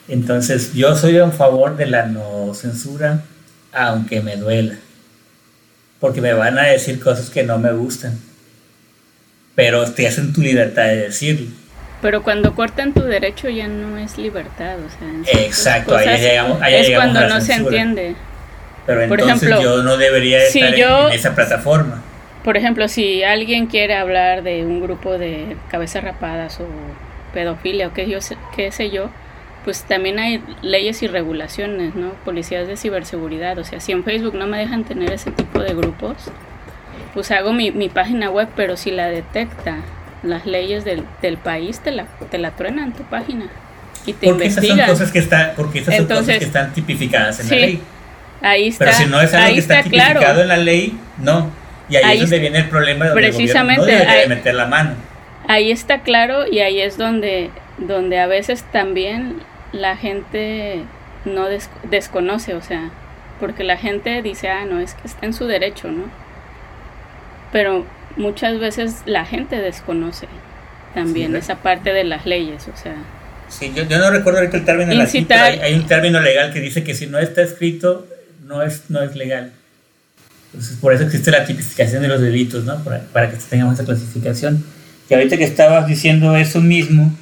Entonces, 0.08 0.72
yo 0.72 0.96
soy 0.96 1.18
a 1.18 1.30
favor 1.30 1.76
de 1.76 1.86
la 1.86 2.06
no 2.06 2.54
censura, 2.54 3.24
aunque 3.72 4.22
me 4.22 4.36
duela. 4.36 4.76
Porque 6.00 6.20
me 6.20 6.32
van 6.32 6.58
a 6.58 6.62
decir 6.62 7.00
cosas 7.00 7.28
que 7.28 7.42
no 7.42 7.58
me 7.58 7.72
gustan. 7.72 8.18
Pero 9.54 9.90
te 9.90 10.06
hacen 10.06 10.32
tu 10.32 10.40
libertad 10.40 10.84
de 10.84 10.96
decirlo. 10.96 11.48
Pero 12.02 12.22
cuando 12.22 12.54
cortan 12.54 12.92
tu 12.92 13.02
derecho 13.02 13.48
ya 13.48 13.68
no 13.68 13.98
es 13.98 14.16
libertad, 14.18 14.76
o 14.78 14.88
sea. 14.88 15.42
Exacto, 15.44 15.96
ahí 15.96 16.20
llegamos, 16.20 16.60
Es 16.68 16.94
cuando 16.94 17.26
no 17.26 17.40
se 17.40 17.54
entiende. 17.54 18.14
Pero 18.86 19.02
entonces 19.02 19.50
yo 19.60 19.82
no 19.82 19.96
debería 19.96 20.38
estar 20.38 20.74
en, 20.74 21.12
esa 21.12 21.34
plataforma. 21.34 22.02
Por 22.44 22.56
ejemplo, 22.56 22.86
si 22.86 23.24
alguien 23.24 23.66
quiere 23.66 23.94
hablar 23.94 24.42
de 24.42 24.64
un 24.64 24.80
grupo 24.80 25.18
de 25.18 25.56
cabezas 25.68 26.04
rapadas 26.04 26.60
o 26.60 26.66
pedofilia 27.34 27.88
o 27.88 27.92
qué, 27.92 28.08
yo, 28.08 28.18
qué 28.54 28.70
sé 28.70 28.90
yo, 28.90 29.10
pues 29.64 29.82
también 29.82 30.20
hay 30.20 30.40
leyes 30.62 31.02
y 31.02 31.08
regulaciones, 31.08 31.96
¿no? 31.96 32.12
Policías 32.24 32.68
de 32.68 32.76
ciberseguridad. 32.76 33.58
O 33.58 33.64
sea, 33.64 33.80
si 33.80 33.90
en 33.90 34.04
Facebook 34.04 34.34
no 34.34 34.46
me 34.46 34.58
dejan 34.58 34.84
tener 34.84 35.12
ese 35.12 35.32
tipo 35.32 35.58
de 35.58 35.74
grupos, 35.74 36.14
pues 37.14 37.32
hago 37.32 37.52
mi, 37.52 37.72
mi 37.72 37.88
página 37.88 38.30
web, 38.30 38.48
pero 38.54 38.76
si 38.76 38.92
la 38.92 39.08
detecta 39.08 39.78
las 40.22 40.46
leyes 40.46 40.84
del, 40.84 41.02
del 41.20 41.36
país, 41.36 41.80
te 41.80 41.90
la, 41.90 42.06
te 42.30 42.38
la 42.38 42.52
truenan 42.52 42.92
tu 42.92 43.02
página 43.02 43.46
y 44.06 44.12
te 44.12 44.26
porque 44.28 44.44
investigan. 44.44 44.78
Esas 44.78 44.98
son 44.98 45.08
cosas 45.08 45.12
que 45.12 45.52
porque 45.56 45.78
esas 45.80 45.96
son 45.96 46.06
cosas 46.06 46.38
que 46.38 46.44
están 46.44 46.72
tipificadas 46.72 47.40
en 47.40 47.50
la 47.50 47.56
ley. 47.56 47.82
Ahí 48.42 48.68
está. 48.68 48.86
Pero 48.86 48.96
si 48.96 49.06
no 49.06 49.20
es 49.20 49.34
algo 49.34 49.54
que 49.54 49.60
está, 49.60 49.82
tipificado 49.82 50.42
en 50.42 50.48
la 50.48 50.56
ley, 50.56 50.98
no. 51.18 51.50
Y 51.88 51.96
ahí, 51.96 52.16
es 52.16 52.20
donde 52.22 52.38
viene 52.38 52.58
el 52.58 52.68
problema 52.68 53.04
de 53.04 53.10
donde 53.10 53.28
precisamente, 53.28 53.92
el 53.92 53.98
gobierno 54.00 54.22
no 54.22 54.28
meter 54.28 54.54
la 54.54 54.66
mano. 54.66 54.94
Ahí 55.48 55.70
está 55.70 56.00
claro 56.00 56.46
y 56.50 56.58
ahí 56.58 56.80
es 56.80 56.98
donde, 56.98 57.50
donde 57.78 58.18
a 58.18 58.26
veces 58.26 58.64
también 58.72 59.36
la 59.72 59.96
gente 59.96 60.82
no 61.24 61.46
desconoce, 61.84 62.54
o 62.54 62.62
sea, 62.62 62.90
porque 63.38 63.62
la 63.64 63.76
gente 63.76 64.22
dice, 64.22 64.48
ah, 64.48 64.64
no, 64.64 64.80
es 64.80 64.94
que 64.94 65.06
está 65.06 65.26
en 65.26 65.32
su 65.32 65.46
derecho, 65.46 65.90
¿no? 65.90 66.04
Pero 67.52 67.86
muchas 68.16 68.58
veces 68.58 69.02
la 69.06 69.24
gente 69.24 69.56
desconoce 69.56 70.26
también 70.94 71.36
esa 71.36 71.56
parte 71.56 71.92
de 71.92 72.04
las 72.04 72.26
leyes, 72.26 72.68
o 72.72 72.76
sea. 72.76 72.96
Sí, 73.48 73.72
yo, 73.74 73.84
no 73.84 74.10
recuerdo 74.10 74.40
ahorita 74.40 74.56
el 74.56 74.64
término 74.64 74.90
hay, 74.90 75.58
hay, 75.60 75.74
un 75.74 75.86
término 75.86 76.20
legal 76.20 76.52
que 76.52 76.60
dice 76.60 76.82
que 76.82 76.94
si 76.94 77.06
no 77.06 77.18
está 77.20 77.42
escrito, 77.42 78.06
no 78.46 78.62
es, 78.62 78.82
no 78.88 79.02
es 79.02 79.14
legal. 79.16 79.52
Entonces, 80.46 80.78
por 80.78 80.92
eso 80.92 81.04
existe 81.04 81.30
la 81.30 81.44
tipificación 81.44 82.02
de 82.02 82.08
los 82.08 82.20
delitos, 82.20 82.64
¿no? 82.64 82.82
Para, 82.82 83.00
para 83.00 83.30
que 83.30 83.36
tengamos 83.36 83.74
esa 83.74 83.84
clasificación. 83.84 84.64
Y 85.10 85.14
ahorita 85.14 85.36
que 85.36 85.44
estabas 85.44 85.86
diciendo 85.86 86.36
eso 86.36 86.60
mismo, 86.60 87.14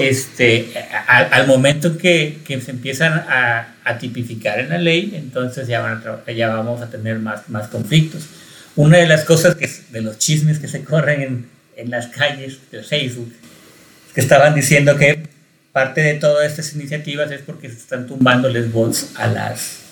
este, 0.00 0.72
al 1.06 1.46
momento 1.46 1.98
que, 1.98 2.38
que, 2.44 2.60
se 2.60 2.72
empiezan 2.72 3.12
a, 3.12 3.74
a, 3.84 3.98
tipificar 3.98 4.58
en 4.58 4.70
la 4.70 4.78
ley, 4.78 5.12
entonces 5.14 5.68
ya, 5.68 5.80
van 5.80 6.02
ya 6.34 6.48
vamos 6.48 6.82
a 6.82 6.90
tener 6.90 7.18
más, 7.18 7.48
más 7.48 7.68
conflictos. 7.68 8.26
Una 8.76 8.98
de 8.98 9.06
las 9.06 9.24
cosas 9.24 9.54
que, 9.54 9.70
de 9.90 10.00
los 10.02 10.18
chismes 10.18 10.58
que 10.58 10.68
se 10.68 10.82
corren 10.82 11.22
en, 11.22 11.46
en 11.76 11.90
las 11.90 12.08
calles 12.08 12.58
de 12.72 12.82
Facebook, 12.82 13.32
que 14.14 14.20
estaban 14.20 14.54
diciendo 14.54 14.96
que 14.96 15.22
parte 15.72 16.00
de 16.00 16.14
todas 16.14 16.50
estas 16.50 16.74
iniciativas 16.74 17.30
es 17.30 17.40
porque 17.42 17.68
se 17.68 17.76
están 17.76 18.06
tumbándoles 18.06 18.72
bots 18.72 19.10
a 19.16 19.28
las, 19.28 19.83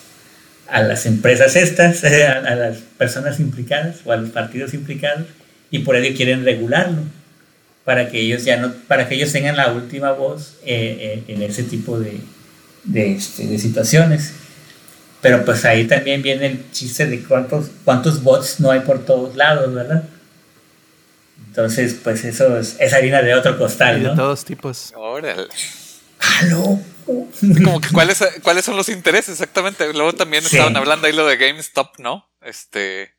a 0.67 0.81
las 0.81 1.05
empresas 1.05 1.55
estas, 1.55 2.03
a, 2.03 2.39
a 2.39 2.55
las 2.55 2.77
personas 2.97 3.39
implicadas 3.39 3.97
o 4.05 4.11
a 4.11 4.17
los 4.17 4.29
partidos 4.29 4.73
implicados, 4.73 5.27
y 5.71 5.79
por 5.79 5.95
ello 5.95 6.15
quieren 6.15 6.45
regularlo 6.45 7.01
para 7.83 8.09
que 8.09 8.19
ellos 8.21 8.43
ya 8.45 8.57
no, 8.57 8.73
para 8.87 9.07
que 9.07 9.15
ellos 9.15 9.31
tengan 9.31 9.57
la 9.57 9.71
última 9.71 10.11
voz 10.11 10.55
eh, 10.65 11.23
eh, 11.27 11.33
en 11.33 11.41
ese 11.41 11.63
tipo 11.63 11.99
de, 11.99 12.19
de, 12.83 13.13
este, 13.13 13.45
de, 13.45 13.59
situaciones. 13.59 14.33
Pero 15.21 15.45
pues 15.45 15.63
ahí 15.65 15.85
también 15.85 16.21
viene 16.21 16.47
el 16.47 16.71
chiste 16.71 17.05
de 17.05 17.23
cuántos, 17.23 17.67
cuántos 17.83 18.23
bots 18.23 18.59
no 18.59 18.71
hay 18.71 18.81
por 18.81 19.05
todos 19.05 19.35
lados, 19.35 19.73
¿verdad? 19.73 20.03
Entonces, 21.47 21.95
pues 22.03 22.25
eso 22.25 22.57
es, 22.57 22.93
harina 22.93 23.21
de 23.21 23.33
otro 23.35 23.57
costal, 23.57 24.01
¿no? 24.03 24.09
De 24.11 24.15
todos 24.15 24.43
tipos. 24.43 24.91
Órale. 24.95 25.47
¡Halo! 26.19 26.79
Como 27.63 27.81
que 27.81 27.89
cuáles, 27.89 28.23
cuáles 28.41 28.65
son 28.65 28.77
los 28.77 28.89
intereses, 28.89 29.29
exactamente. 29.29 29.91
Luego 29.93 30.13
también 30.13 30.43
estaban 30.43 30.75
hablando 30.77 31.07
ahí 31.07 31.13
lo 31.13 31.27
de 31.27 31.37
GameStop, 31.37 31.99
¿no? 31.99 32.29
Este, 32.41 33.13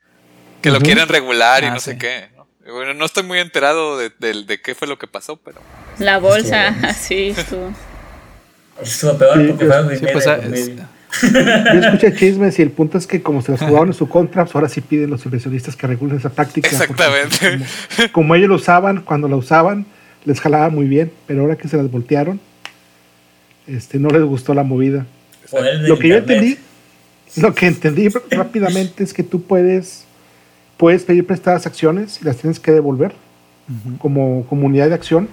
que 0.63 0.71
lo 0.71 0.81
quieren 0.81 1.09
regular 1.09 1.63
y 1.63 1.67
ah, 1.67 1.75
no 1.75 1.81
sé 1.81 1.99
qué. 1.99 2.31
Bueno, 2.67 2.95
no 2.95 3.05
estoy 3.05 3.23
muy 3.25 3.39
enterado 3.39 3.99
de, 3.99 4.11
de, 4.19 4.61
qué 4.63 4.75
fue 4.75 4.89
lo 4.89 4.99
que 4.99 5.07
pasó, 5.07 5.37
pero... 5.37 5.61
La 5.99 6.19
bolsa, 6.19 6.69
así 6.83 7.29
estuvo. 7.37 7.75
Estuvo 8.81 9.19
peor 9.19 9.47
porque 9.49 9.67
fue 9.67 9.99
sí, 9.99 10.07
pues, 10.11 10.27
ah, 10.27 10.41
Yo 10.43 11.81
escuché 11.81 12.15
chismes 12.17 12.59
y 12.59 12.63
el 12.63 12.71
punto 12.71 12.97
es 12.97 13.07
que 13.07 13.23
como 13.23 13.43
se 13.43 13.53
las 13.53 13.61
jugaban 13.61 13.89
en 13.89 13.95
su 13.95 14.09
contra, 14.09 14.45
pues 14.45 14.55
ahora 14.55 14.69
sí 14.71 14.81
piden 14.81 15.11
los 15.11 15.25
inversionistas 15.27 15.77
que 15.77 15.87
regulen 15.87 16.17
esa 16.17 16.31
práctica. 16.31 16.69
Exactamente. 16.69 17.61
Como, 18.13 18.35
ellos 18.35 18.49
lo 18.49 18.55
usaban, 18.55 19.03
cuando 19.03 19.29
la 19.29 19.37
usaban, 19.37 19.87
les 20.25 20.41
jalaba 20.41 20.71
muy 20.71 20.87
bien, 20.87 21.13
pero 21.27 21.43
ahora 21.43 21.57
que 21.57 21.69
se 21.69 21.77
las 21.77 21.91
voltearon, 21.91 22.41
este, 23.67 23.99
no 23.99 24.09
les 24.11 24.23
gustó 24.23 24.55
la 24.55 24.63
movida. 24.63 25.07
Lo 25.83 25.99
que 25.99 26.09
yo 26.09 26.17
entendí, 26.17 26.59
lo 27.37 27.55
que 27.55 27.67
entendí 27.67 28.09
rápidamente 28.31 29.05
es 29.05 29.13
que 29.13 29.23
tú 29.23 29.43
puedes 29.43 30.07
puedes 30.77 31.05
pedir 31.05 31.27
prestadas 31.27 31.67
acciones 31.67 32.21
y 32.21 32.25
las 32.25 32.37
tienes 32.37 32.61
que 32.61 32.73
devolver 32.73 33.13
como 33.99 34.45
comunidad 34.47 34.89
de 34.89 34.95
acción. 34.95 35.29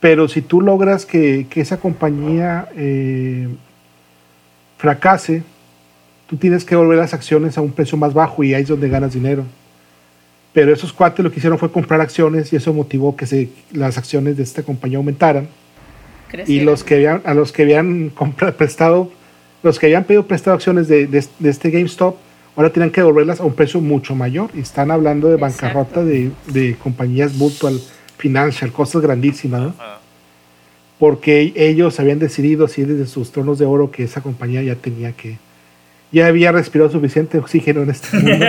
Pero 0.00 0.28
si 0.28 0.42
tú 0.42 0.60
logras 0.60 1.04
que, 1.04 1.46
esa 1.56 1.78
compañía 1.78 2.68
eh, 2.76 3.48
fracase, 4.76 5.42
tú 6.28 6.36
tienes 6.36 6.64
que 6.64 6.76
devolver 6.76 6.98
las 6.98 7.14
acciones 7.14 7.58
a 7.58 7.60
un 7.60 7.72
precio 7.72 7.98
más 7.98 8.14
bajo 8.14 8.44
y 8.44 8.54
ahí 8.54 8.62
es 8.62 8.68
donde 8.68 8.88
ganas 8.88 9.12
dinero. 9.12 9.44
Pero 10.52 10.72
esos 10.72 10.92
cuates 10.92 11.24
lo 11.24 11.30
que 11.30 11.38
hicieron 11.38 11.58
fue 11.58 11.70
comprar 11.70 12.00
acciones 12.00 12.52
y 12.52 12.56
eso 12.56 12.72
motivó 12.72 13.16
que 13.16 13.26
se, 13.26 13.50
las 13.72 13.98
acciones 13.98 14.36
de 14.36 14.44
esta 14.44 14.62
compañía 14.62 14.98
aumentaran. 14.98 15.48
Y 16.46 16.60
los 16.60 16.84
que 16.84 16.96
habían, 16.96 17.22
a 17.24 17.34
los 17.34 17.52
que 17.52 17.62
habían 17.62 18.08
comprado, 18.14 18.56
prestado, 18.56 19.10
los 19.62 19.78
que 19.78 19.86
habían 19.86 20.04
pedido 20.04 20.26
prestado 20.26 20.54
acciones 20.54 20.88
de, 20.88 21.06
de 21.06 21.48
este 21.48 21.70
GameStop, 21.70 22.16
ahora 22.58 22.70
tienen 22.70 22.90
que 22.90 23.00
devolverlas 23.00 23.40
a 23.40 23.44
un 23.44 23.54
precio 23.54 23.80
mucho 23.80 24.16
mayor. 24.16 24.50
Y 24.52 24.60
están 24.60 24.90
hablando 24.90 25.28
de 25.28 25.36
bancarrota 25.36 26.04
de, 26.04 26.32
de, 26.48 26.74
compañías 26.74 27.34
mutual, 27.34 27.80
financial, 28.16 28.72
cosas 28.72 29.00
grandísimas, 29.00 29.60
¿no? 29.60 29.74
Porque 30.98 31.52
ellos 31.54 32.00
habían 32.00 32.18
decidido, 32.18 32.64
así 32.64 32.82
desde 32.82 33.06
sus 33.06 33.30
tronos 33.30 33.60
de 33.60 33.64
oro, 33.64 33.92
que 33.92 34.02
esa 34.02 34.20
compañía 34.20 34.62
ya 34.62 34.74
tenía 34.74 35.12
que. 35.12 35.38
Ya 36.10 36.26
había 36.26 36.50
respirado 36.50 36.90
suficiente 36.90 37.38
oxígeno 37.38 37.82
en 37.82 37.90
este 37.90 38.18
mundo. 38.18 38.46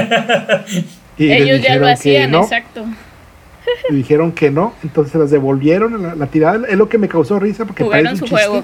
y 1.17 1.31
ellos 1.31 1.61
ya 1.61 1.75
lo 1.75 1.87
hacían, 1.87 2.33
exacto. 2.33 2.85
Y 3.89 3.95
dijeron 3.95 4.31
que 4.31 4.51
no, 4.51 4.73
entonces 4.83 5.15
las 5.15 5.31
devolvieron 5.31 6.01
la, 6.01 6.15
la 6.15 6.27
tirada. 6.27 6.67
Es 6.67 6.77
lo 6.77 6.89
que 6.89 6.97
me 6.97 7.07
causó 7.07 7.39
risa 7.39 7.65
porque 7.65 7.83
Jugaron 7.83 8.17
su 8.17 8.27
juego 8.27 8.63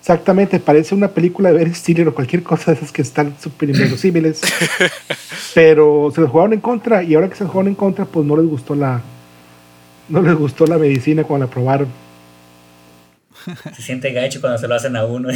Exactamente, 0.00 0.58
parece 0.58 0.94
una 0.94 1.08
película 1.08 1.52
de 1.52 1.58
Ben 1.58 1.74
Stiller 1.74 2.08
o 2.08 2.14
cualquier 2.14 2.42
cosa 2.42 2.70
de 2.70 2.78
esas 2.78 2.90
que 2.90 3.02
están 3.02 3.34
súper 3.38 3.68
inverosímiles. 3.68 4.40
pero 5.54 6.10
se 6.14 6.22
los 6.22 6.30
jugaron 6.30 6.54
en 6.54 6.60
contra 6.60 7.02
y 7.02 7.14
ahora 7.14 7.28
que 7.28 7.36
se 7.36 7.44
los 7.44 7.52
jugaron 7.52 7.68
en 7.68 7.74
contra, 7.74 8.06
pues 8.06 8.24
no 8.24 8.34
les 8.36 8.46
gustó 8.46 8.74
la 8.74 9.02
no 10.08 10.22
les 10.22 10.34
gustó 10.34 10.66
la 10.66 10.78
medicina 10.78 11.22
cuando 11.24 11.46
la 11.46 11.52
probaron. 11.52 11.88
Se 13.76 13.82
siente 13.82 14.12
gacho 14.12 14.40
cuando 14.40 14.58
se 14.58 14.68
lo 14.68 14.74
hacen 14.74 14.96
a 14.96 15.04
uno. 15.04 15.28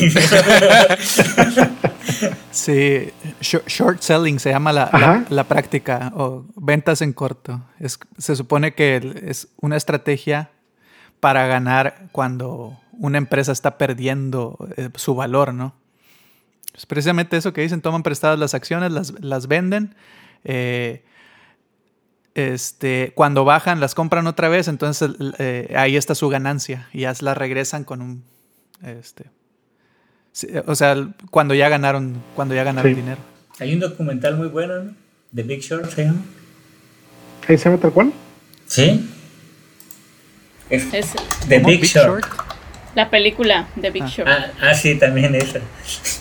sí, 2.51 3.11
short 3.41 4.01
selling 4.01 4.39
se 4.39 4.51
llama 4.51 4.73
la, 4.73 5.25
la, 5.29 5.45
práctica 5.45 6.13
o 6.15 6.45
ventas 6.57 7.03
en 7.03 7.13
corto. 7.13 7.63
Es, 7.79 7.99
se 8.19 8.37
supone 8.37 8.75
que 8.75 9.23
es 9.25 9.49
una 9.61 9.77
estrategia 9.77 10.51
para 11.21 11.47
ganar 11.47 12.09
cuando 12.13 12.79
una 12.93 13.19
empresa 13.19 13.53
está 13.53 13.79
perdiendo 13.79 14.59
eh, 14.77 14.91
su 14.95 15.15
valor, 15.15 15.55
¿no? 15.55 15.75
Es 16.75 16.87
precisamente 16.87 17.37
eso 17.37 17.53
que 17.53 17.61
dicen, 17.61 17.81
toman 17.81 18.03
prestadas 18.03 18.39
las 18.39 18.53
acciones, 18.55 18.93
las, 19.21 19.47
venden, 19.47 19.95
eh, 20.43 21.05
este, 22.35 23.13
cuando 23.15 23.45
bajan 23.45 23.81
las 23.81 23.95
compran 23.95 24.27
otra 24.27 24.49
vez, 24.49 24.69
entonces 24.69 25.11
eh, 25.39 25.73
ahí 25.77 25.97
está 25.97 26.15
su 26.15 26.29
ganancia 26.29 26.89
y 26.93 27.01
ya 27.03 27.15
las 27.21 27.37
regresan 27.37 27.85
con 27.85 28.03
un, 28.03 28.25
este, 28.83 29.27
o 30.67 30.75
sea, 30.75 30.97
cuando 31.31 31.55
ya 31.55 31.69
ganaron, 31.69 32.23
cuando 32.35 32.55
ya 32.55 32.65
ganaron 32.65 32.95
dinero. 32.95 33.21
Hay 33.61 33.73
un 33.73 33.81
documental 33.81 34.37
muy 34.37 34.49
bueno, 34.49 34.81
¿no? 34.83 34.93
The 35.35 35.43
Big 35.45 35.61
Short 35.61 35.89
se 35.91 36.05
llama. 36.07 36.21
¿Ahí 37.49 37.57
se 37.57 37.65
llama 37.69 37.81
tal 37.81 37.93
cual? 37.93 38.13
Sí. 38.67 39.11
Es 40.71 40.93
Es 40.93 41.13
The. 41.49 41.59
Big, 41.61 41.81
Big 41.83 41.85
Short. 41.85 42.25
Short. 42.25 42.41
la 42.97 43.11
película 43.11 43.69
de 43.77 43.91
Big 43.91 44.03
Ah. 44.03 44.09
Short. 44.09 44.29
Ah, 44.29 44.47
ah, 44.61 44.75
sí, 44.75 44.97
también 44.97 45.35
esa. 45.37 45.61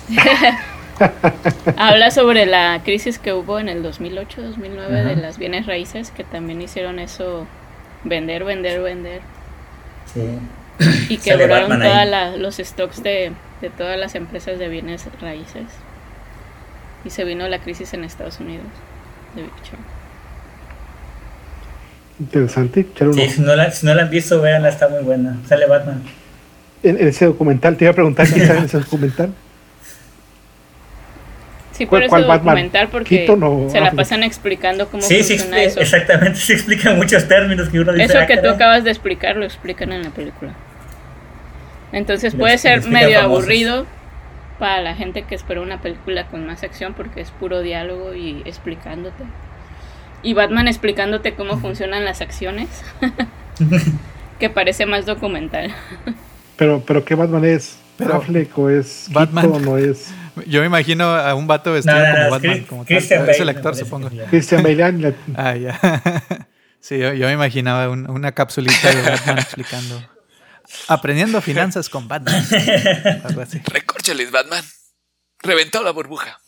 Habla 1.77 2.11
sobre 2.11 2.45
la 2.45 2.81
crisis 2.83 3.19
que 3.19 3.33
hubo 3.33 3.59
en 3.59 3.69
el 3.69 3.83
2008-2009 3.83 5.03
de 5.03 5.15
las 5.15 5.37
bienes 5.37 5.65
raíces, 5.65 6.11
que 6.11 6.23
también 6.23 6.61
hicieron 6.61 6.99
eso, 6.99 7.47
vender, 8.03 8.43
vender, 8.43 8.81
vender. 8.81 9.21
Sí. 10.13 10.39
Y 11.09 11.17
quebraron 11.17 11.79
todos 11.79 12.39
los 12.39 12.57
stocks 12.57 13.03
de, 13.03 13.31
de 13.61 13.69
todas 13.69 13.97
las 13.97 14.15
empresas 14.15 14.59
de 14.59 14.67
bienes 14.67 15.05
raíces. 15.21 15.65
Y 17.05 17.09
se 17.09 17.23
vino 17.25 17.47
la 17.47 17.59
crisis 17.59 17.93
en 17.93 18.03
Estados 18.03 18.39
Unidos 18.39 18.65
de 19.35 19.43
Big 19.43 19.51
Short. 19.63 19.83
Interesante. 22.19 22.85
Sí, 23.13 23.29
si 23.29 23.41
no, 23.41 23.55
la, 23.55 23.71
si 23.71 23.85
no 23.85 23.93
la 23.93 24.03
han 24.03 24.09
visto, 24.09 24.39
véanla, 24.41 24.69
está 24.69 24.87
muy 24.87 25.03
buena. 25.03 25.37
Sale 25.47 25.65
Batman. 25.65 26.03
En, 26.83 26.97
en 26.99 27.07
ese 27.07 27.25
documental, 27.25 27.75
te 27.75 27.85
iba 27.85 27.91
a 27.91 27.95
preguntar 27.95 28.27
quién 28.27 28.45
sale 28.47 28.59
en 28.59 28.65
ese 28.65 28.79
documental. 28.81 29.33
Sí, 31.73 31.85
¿Cuál- 31.87 32.01
por 32.01 32.03
eso 32.03 32.09
cuál 32.11 32.23
Batman? 32.27 32.45
documental, 32.55 32.87
porque 32.89 33.17
¿Keaton 33.25 33.43
o 33.43 33.69
se 33.69 33.79
la 33.79 33.87
Affleck? 33.87 33.97
pasan 34.03 34.23
explicando 34.23 34.87
cómo 34.89 35.01
Sí, 35.03 35.17
funciona 35.23 35.61
eso. 35.61 35.79
exactamente. 35.81 36.39
Se 36.39 36.53
explican 36.53 36.95
muchos 36.97 37.27
términos 37.27 37.67
que 37.69 37.79
uno 37.79 37.91
dice. 37.93 38.05
Eso 38.05 38.19
"Ah, 38.19 38.27
que 38.27 38.35
tú 38.37 38.43
caray". 38.43 38.55
acabas 38.55 38.83
de 38.83 38.91
explicar 38.91 39.35
lo 39.35 39.43
explican 39.45 39.91
en 39.91 40.03
la 40.03 40.09
película. 40.11 40.53
Entonces 41.91 42.35
puede 42.35 42.57
ser 42.57 42.85
medio 42.87 43.19
famosos. 43.19 43.43
aburrido 43.43 43.85
para 44.59 44.81
la 44.81 44.95
gente 44.95 45.23
que 45.23 45.35
espera 45.35 45.61
una 45.61 45.81
película 45.81 46.27
con 46.27 46.45
más 46.45 46.63
acción 46.63 46.93
porque 46.93 47.21
es 47.21 47.31
puro 47.31 47.61
diálogo 47.61 48.13
y 48.15 48.41
explicándote. 48.45 49.23
Y 50.21 50.33
Batman 50.33 50.67
explicándote 50.67 51.33
cómo 51.33 51.57
funcionan 51.57 52.05
las 52.05 52.21
acciones, 52.21 52.69
que 54.39 54.49
parece 54.49 54.85
más 54.85 55.05
documental. 55.05 55.71
Pero, 56.55 56.81
pero 56.85 57.03
¿qué 57.03 57.15
Batman 57.15 57.45
es? 57.45 57.77
Pero- 57.97 58.15
¿Affleck 58.15 58.57
o 58.57 58.69
es 58.69 59.07
Batman. 59.11 59.51
Keaton 59.51 59.67
o 59.67 59.77
es 59.77 60.13
Yo 60.47 60.61
me 60.61 60.65
imagino 60.67 61.05
a 61.15 61.35
un 61.35 61.45
vato 61.47 61.73
vestido 61.73 61.95
no, 61.97 62.07
no, 62.07 62.13
como 62.15 62.29
Batman. 62.31 62.53
Chris- 62.57 62.67
como 62.67 62.81
tal. 62.85 62.87
Christian 62.87 63.21
Es 63.21 63.27
Bale, 63.27 63.39
el 63.41 63.49
actor, 63.49 63.75
supongo. 63.75 64.09
Christian 64.29 64.63
Bale? 64.63 65.15
Ah, 65.35 65.55
ya. 65.55 65.79
sí, 66.79 66.97
yo, 66.97 67.13
yo 67.13 67.27
me 67.27 67.33
imaginaba 67.33 67.89
un- 67.89 68.09
una 68.09 68.31
capsulita 68.31 68.93
de 68.93 69.01
Batman 69.01 69.37
explicando. 69.39 70.03
Aprendiendo 70.87 71.39
finanzas 71.41 71.87
con 71.89 72.07
Batman. 72.07 72.43
Algo 73.25 73.41
así. 73.41 73.59
Recórcholis, 73.65 74.31
Batman. 74.31 74.63
Reventó 75.39 75.83
la 75.83 75.91
burbuja. 75.91 76.39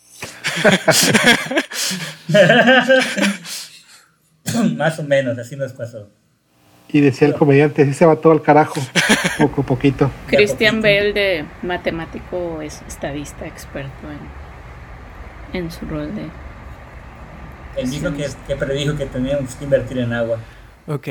Más 4.78 5.00
o 5.00 5.04
menos, 5.04 5.38
así 5.38 5.56
nos 5.56 5.74
pasó. 5.74 6.10
Y 6.90 7.02
decía 7.02 7.28
el 7.28 7.36
comediante, 7.36 7.82
así 7.82 7.94
se 7.94 8.06
va 8.06 8.16
todo 8.16 8.32
al 8.32 8.42
carajo, 8.42 8.80
poco 9.38 9.62
a 9.62 9.66
poquito. 9.66 10.12
Christian. 10.28 10.82
Bale 10.82 11.14
de 11.14 11.46
matemático 11.62 12.62
es 12.62 12.82
estadista 12.88 13.46
experto 13.46 14.08
en, 15.52 15.60
en 15.60 15.72
su 15.72 15.86
rol 15.86 16.14
de... 16.16 16.30
Él 17.82 17.90
dijo 17.90 18.14
que, 18.14 18.28
que 18.48 18.56
predijo 18.56 18.96
que 18.96 19.06
teníamos 19.06 19.56
que 19.56 19.66
invertir 19.66 19.98
en 19.98 20.14
agua. 20.14 20.40
Ok. 20.88 21.08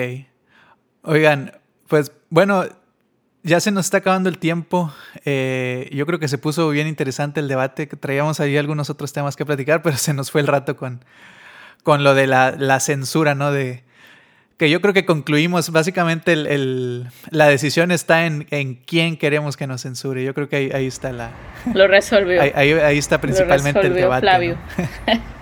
Oigan, 1.03 1.53
pues 1.89 2.13
bueno, 2.31 2.65
ya 3.45 3.61
se 3.61 3.71
nos 3.71 3.85
está 3.85 3.99
acabando 3.99 4.31
el 4.31 4.39
tiempo. 4.39 4.93
Eh, 5.27 5.91
yo 5.93 6.07
creo 6.07 6.19
que 6.19 6.29
se 6.29 6.39
puso 6.39 6.71
bien 6.71 6.87
interesante 6.87 7.41
el 7.41 7.49
debate. 7.49 7.87
que 7.89 7.97
Traíamos 7.97 8.41
ahí 8.41 8.57
algunos 8.57 8.89
otros 8.89 9.13
temas 9.13 9.37
que 9.37 9.45
platicar, 9.45 9.83
pero 9.83 9.97
se 9.99 10.15
nos 10.15 10.31
fue 10.31 10.41
el 10.41 10.47
rato 10.47 10.77
con, 10.77 11.05
con 11.83 12.03
lo 12.03 12.15
de 12.15 12.27
la, 12.27 12.53
la 12.53 12.81
censura, 12.81 13.35
¿no? 13.35 13.53
De, 13.53 13.84
que 14.57 14.71
yo 14.71 14.81
creo 14.81 14.95
que 14.95 15.05
concluimos, 15.05 15.71
básicamente 15.71 16.33
el, 16.33 16.47
el- 16.47 17.07
la 17.31 17.47
decisión 17.49 17.91
está 17.91 18.25
en, 18.27 18.47
en 18.51 18.77
quién 18.77 19.17
queremos 19.17 19.57
que 19.57 19.67
nos 19.67 19.83
censure. 19.83 20.23
Yo 20.25 20.33
creo 20.35 20.49
que 20.49 20.57
ahí, 20.57 20.71
ahí 20.73 20.87
está 20.87 21.13
la... 21.13 21.31
Lo 21.75 21.89
resolvió. 21.89 22.41
Ahí, 22.41 22.53
ahí- 22.55 22.73
ahí 22.73 22.99
está 22.99 23.17
lo 23.17 23.23
principalmente 23.23 23.81
el 23.81 23.95
debate. 23.95 24.21
Flavio. 24.21 24.57
¿no? 25.07 25.15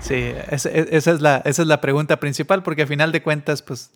Sí, 0.00 0.34
esa, 0.50 0.68
esa 0.68 1.10
es 1.12 1.20
la, 1.22 1.36
esa 1.46 1.62
es 1.62 1.68
la 1.68 1.80
pregunta 1.80 2.20
principal, 2.20 2.62
porque 2.62 2.82
a 2.82 2.86
final 2.86 3.10
de 3.10 3.22
cuentas, 3.22 3.62
pues, 3.62 3.90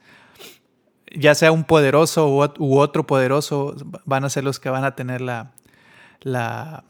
ya 1.14 1.35
sea 1.35 1.53
un 1.53 1.64
poderoso 1.64 2.29
u, 2.35 2.41
ot- 2.43 2.55
u 2.59 2.79
otro 2.79 3.07
poderoso, 3.07 3.77
van 4.07 4.25
a 4.25 4.31
ser 4.31 4.43
los 4.43 4.59
que 4.59 4.71
van 4.71 4.85
a 4.85 4.95
tener 4.97 5.21
la, 5.21 5.53
la, 6.23 6.85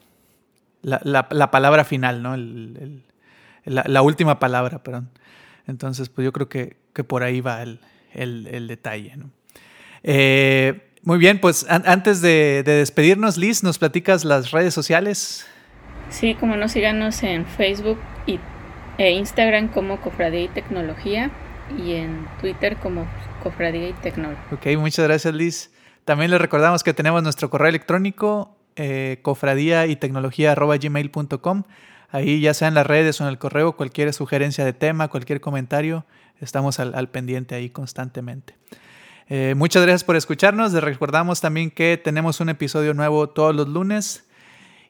la, 0.83 1.01
la- 1.03 1.27
la 1.33 1.51
palabra 1.51 1.85
final, 1.85 2.23
¿no? 2.23 2.35
El- 2.35 3.03
la 3.65 4.03
última 4.03 4.39
palabra, 4.39 4.85
perdón. 4.85 5.11
Entonces, 5.67 6.09
pues 6.09 6.25
yo 6.25 6.33
creo 6.33 6.49
que, 6.49 6.77
que 6.99 7.05
por 7.05 7.23
ahí 7.23 7.41
va 7.41 7.63
el, 7.63 7.79
el- 8.13 8.49
el 8.51 8.67
detalle, 8.67 9.17
¿no? 9.17 9.31
Eh, 10.03 10.91
muy 11.05 11.19
bien, 11.19 11.39
pues 11.41 11.65
an- 11.69 11.85
antes 11.87 12.21
de, 12.21 12.65
de 12.67 12.73
despedirnos, 12.73 13.37
Liz, 13.37 13.63
¿nos 13.63 13.79
platicas 13.79 14.25
las 14.25 14.51
redes 14.51 14.75
sociales? 14.75 15.47
Sí, 16.11 16.35
como 16.35 16.57
no, 16.57 16.69
síganos 16.69 17.23
en 17.23 17.47
Facebook 17.47 18.01
y, 18.27 18.41
e 18.99 19.13
Instagram 19.13 19.69
como 19.69 20.01
Cofradía 20.01 20.43
y 20.43 20.49
Tecnología 20.49 21.31
y 21.79 21.93
en 21.93 22.27
Twitter 22.41 22.77
como 22.79 23.07
Cofradía 23.45 23.91
y 23.91 23.93
Tecnología. 23.93 24.43
Ok, 24.51 24.67
muchas 24.77 25.07
gracias 25.07 25.33
Liz. 25.35 25.71
También 26.05 26.33
les 26.33 26.41
recordamos 26.41 26.83
que 26.83 26.95
tenemos 26.95 27.23
nuestro 27.23 27.49
correo 27.49 27.69
electrónico 27.69 28.57
eh, 28.75 29.19
cofradía 29.23 29.87
y 29.87 29.95
tecnología 29.95 30.53
gmail.com. 30.57 31.63
Ahí 32.11 32.41
ya 32.41 32.55
sea 32.55 32.69
en 32.69 32.75
las 32.75 32.87
redes 32.87 33.21
o 33.21 33.25
en 33.25 33.29
el 33.31 33.39
correo, 33.39 33.77
cualquier 33.77 34.13
sugerencia 34.15 34.65
de 34.65 34.73
tema, 34.73 35.09
cualquier 35.09 35.41
comentario, 35.43 36.07
estamos 36.41 36.81
al, 36.81 36.95
al 36.95 37.09
pendiente 37.09 37.55
ahí 37.55 37.71
constantemente. 37.71 38.55
Eh, 39.31 39.55
muchas 39.57 39.83
gracias 39.83 40.05
por 40.05 40.17
escucharnos. 40.17 40.73
Les 40.73 40.83
recordamos 40.83 41.41
también 41.41 41.71
que 41.71 42.01
tenemos 42.03 42.41
un 42.41 42.49
episodio 42.49 42.95
nuevo 42.95 43.29
todos 43.29 43.55
los 43.55 43.69
lunes. 43.69 44.25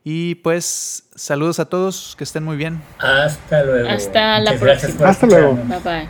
Y 0.04 0.36
pues 0.36 1.08
saludos 1.14 1.58
a 1.58 1.66
todos, 1.66 2.14
que 2.16 2.24
estén 2.24 2.44
muy 2.44 2.56
bien. 2.56 2.80
Hasta 2.98 3.64
luego. 3.64 3.88
Hasta 3.88 4.38
la 4.40 4.54
próxima. 4.54 5.08
Hasta 5.08 5.26
luego. 5.26 5.54
Bye 5.54 5.78
bye. 5.80 6.08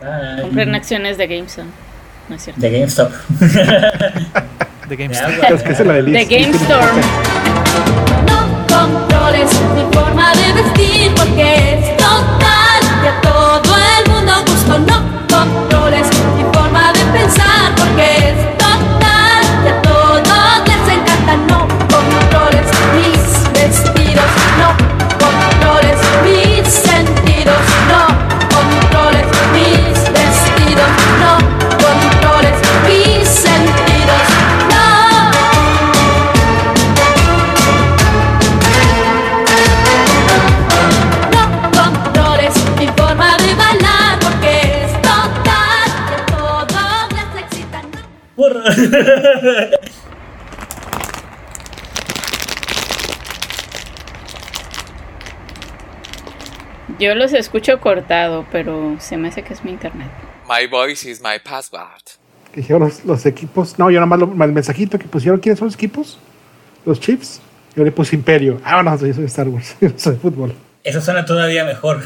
Bye. 0.00 0.42
Compren 0.42 0.74
acciones 0.74 1.18
de 1.18 1.26
GameStop. 1.26 1.66
No 2.28 2.36
es 2.36 2.42
cierto. 2.42 2.60
De 2.60 2.70
GameStop. 2.70 3.12
De 4.88 4.96
GameStop. 4.96 5.28
agua. 5.28 5.48
Es 5.48 5.62
que 5.62 5.72
esa 5.72 5.82
es 5.82 5.88
la 5.88 5.94
de 5.94 6.02
Liz. 6.02 6.28
Yo 57.00 57.14
los 57.14 57.32
escucho 57.32 57.80
cortado, 57.80 58.46
pero 58.52 58.96
se 59.00 59.16
me 59.16 59.28
hace 59.28 59.42
que 59.42 59.54
es 59.54 59.64
mi 59.64 59.70
internet. 59.72 60.08
My 60.48 60.66
voice 60.66 61.08
is 61.10 61.20
my 61.20 61.38
password. 61.42 62.02
Que 62.52 62.60
dijeron 62.60 62.82
los, 62.82 63.04
los 63.04 63.24
equipos. 63.26 63.78
No, 63.78 63.90
yo 63.90 64.00
nada 64.00 64.06
más 64.06 64.18
lo- 64.18 64.44
el 64.44 64.52
mensajito 64.52 64.98
que 64.98 65.06
pusieron. 65.06 65.40
¿Quiénes 65.40 65.58
son 65.58 65.66
los 65.68 65.74
equipos? 65.74 66.18
Los 66.84 67.00
Chiefs. 67.00 67.40
Yo 67.74 67.84
le 67.84 67.92
puse 67.92 68.16
Imperio. 68.16 68.60
Ah, 68.64 68.82
no, 68.82 68.90
yo 68.92 68.98
soy 68.98 69.12
de 69.12 69.24
Star 69.26 69.48
Wars. 69.48 69.76
Yo 69.80 69.90
soy 69.96 70.14
de 70.14 70.18
fútbol. 70.20 70.54
Eso 70.84 71.00
suena 71.00 71.24
todavía 71.24 71.64
mejor. 71.64 72.02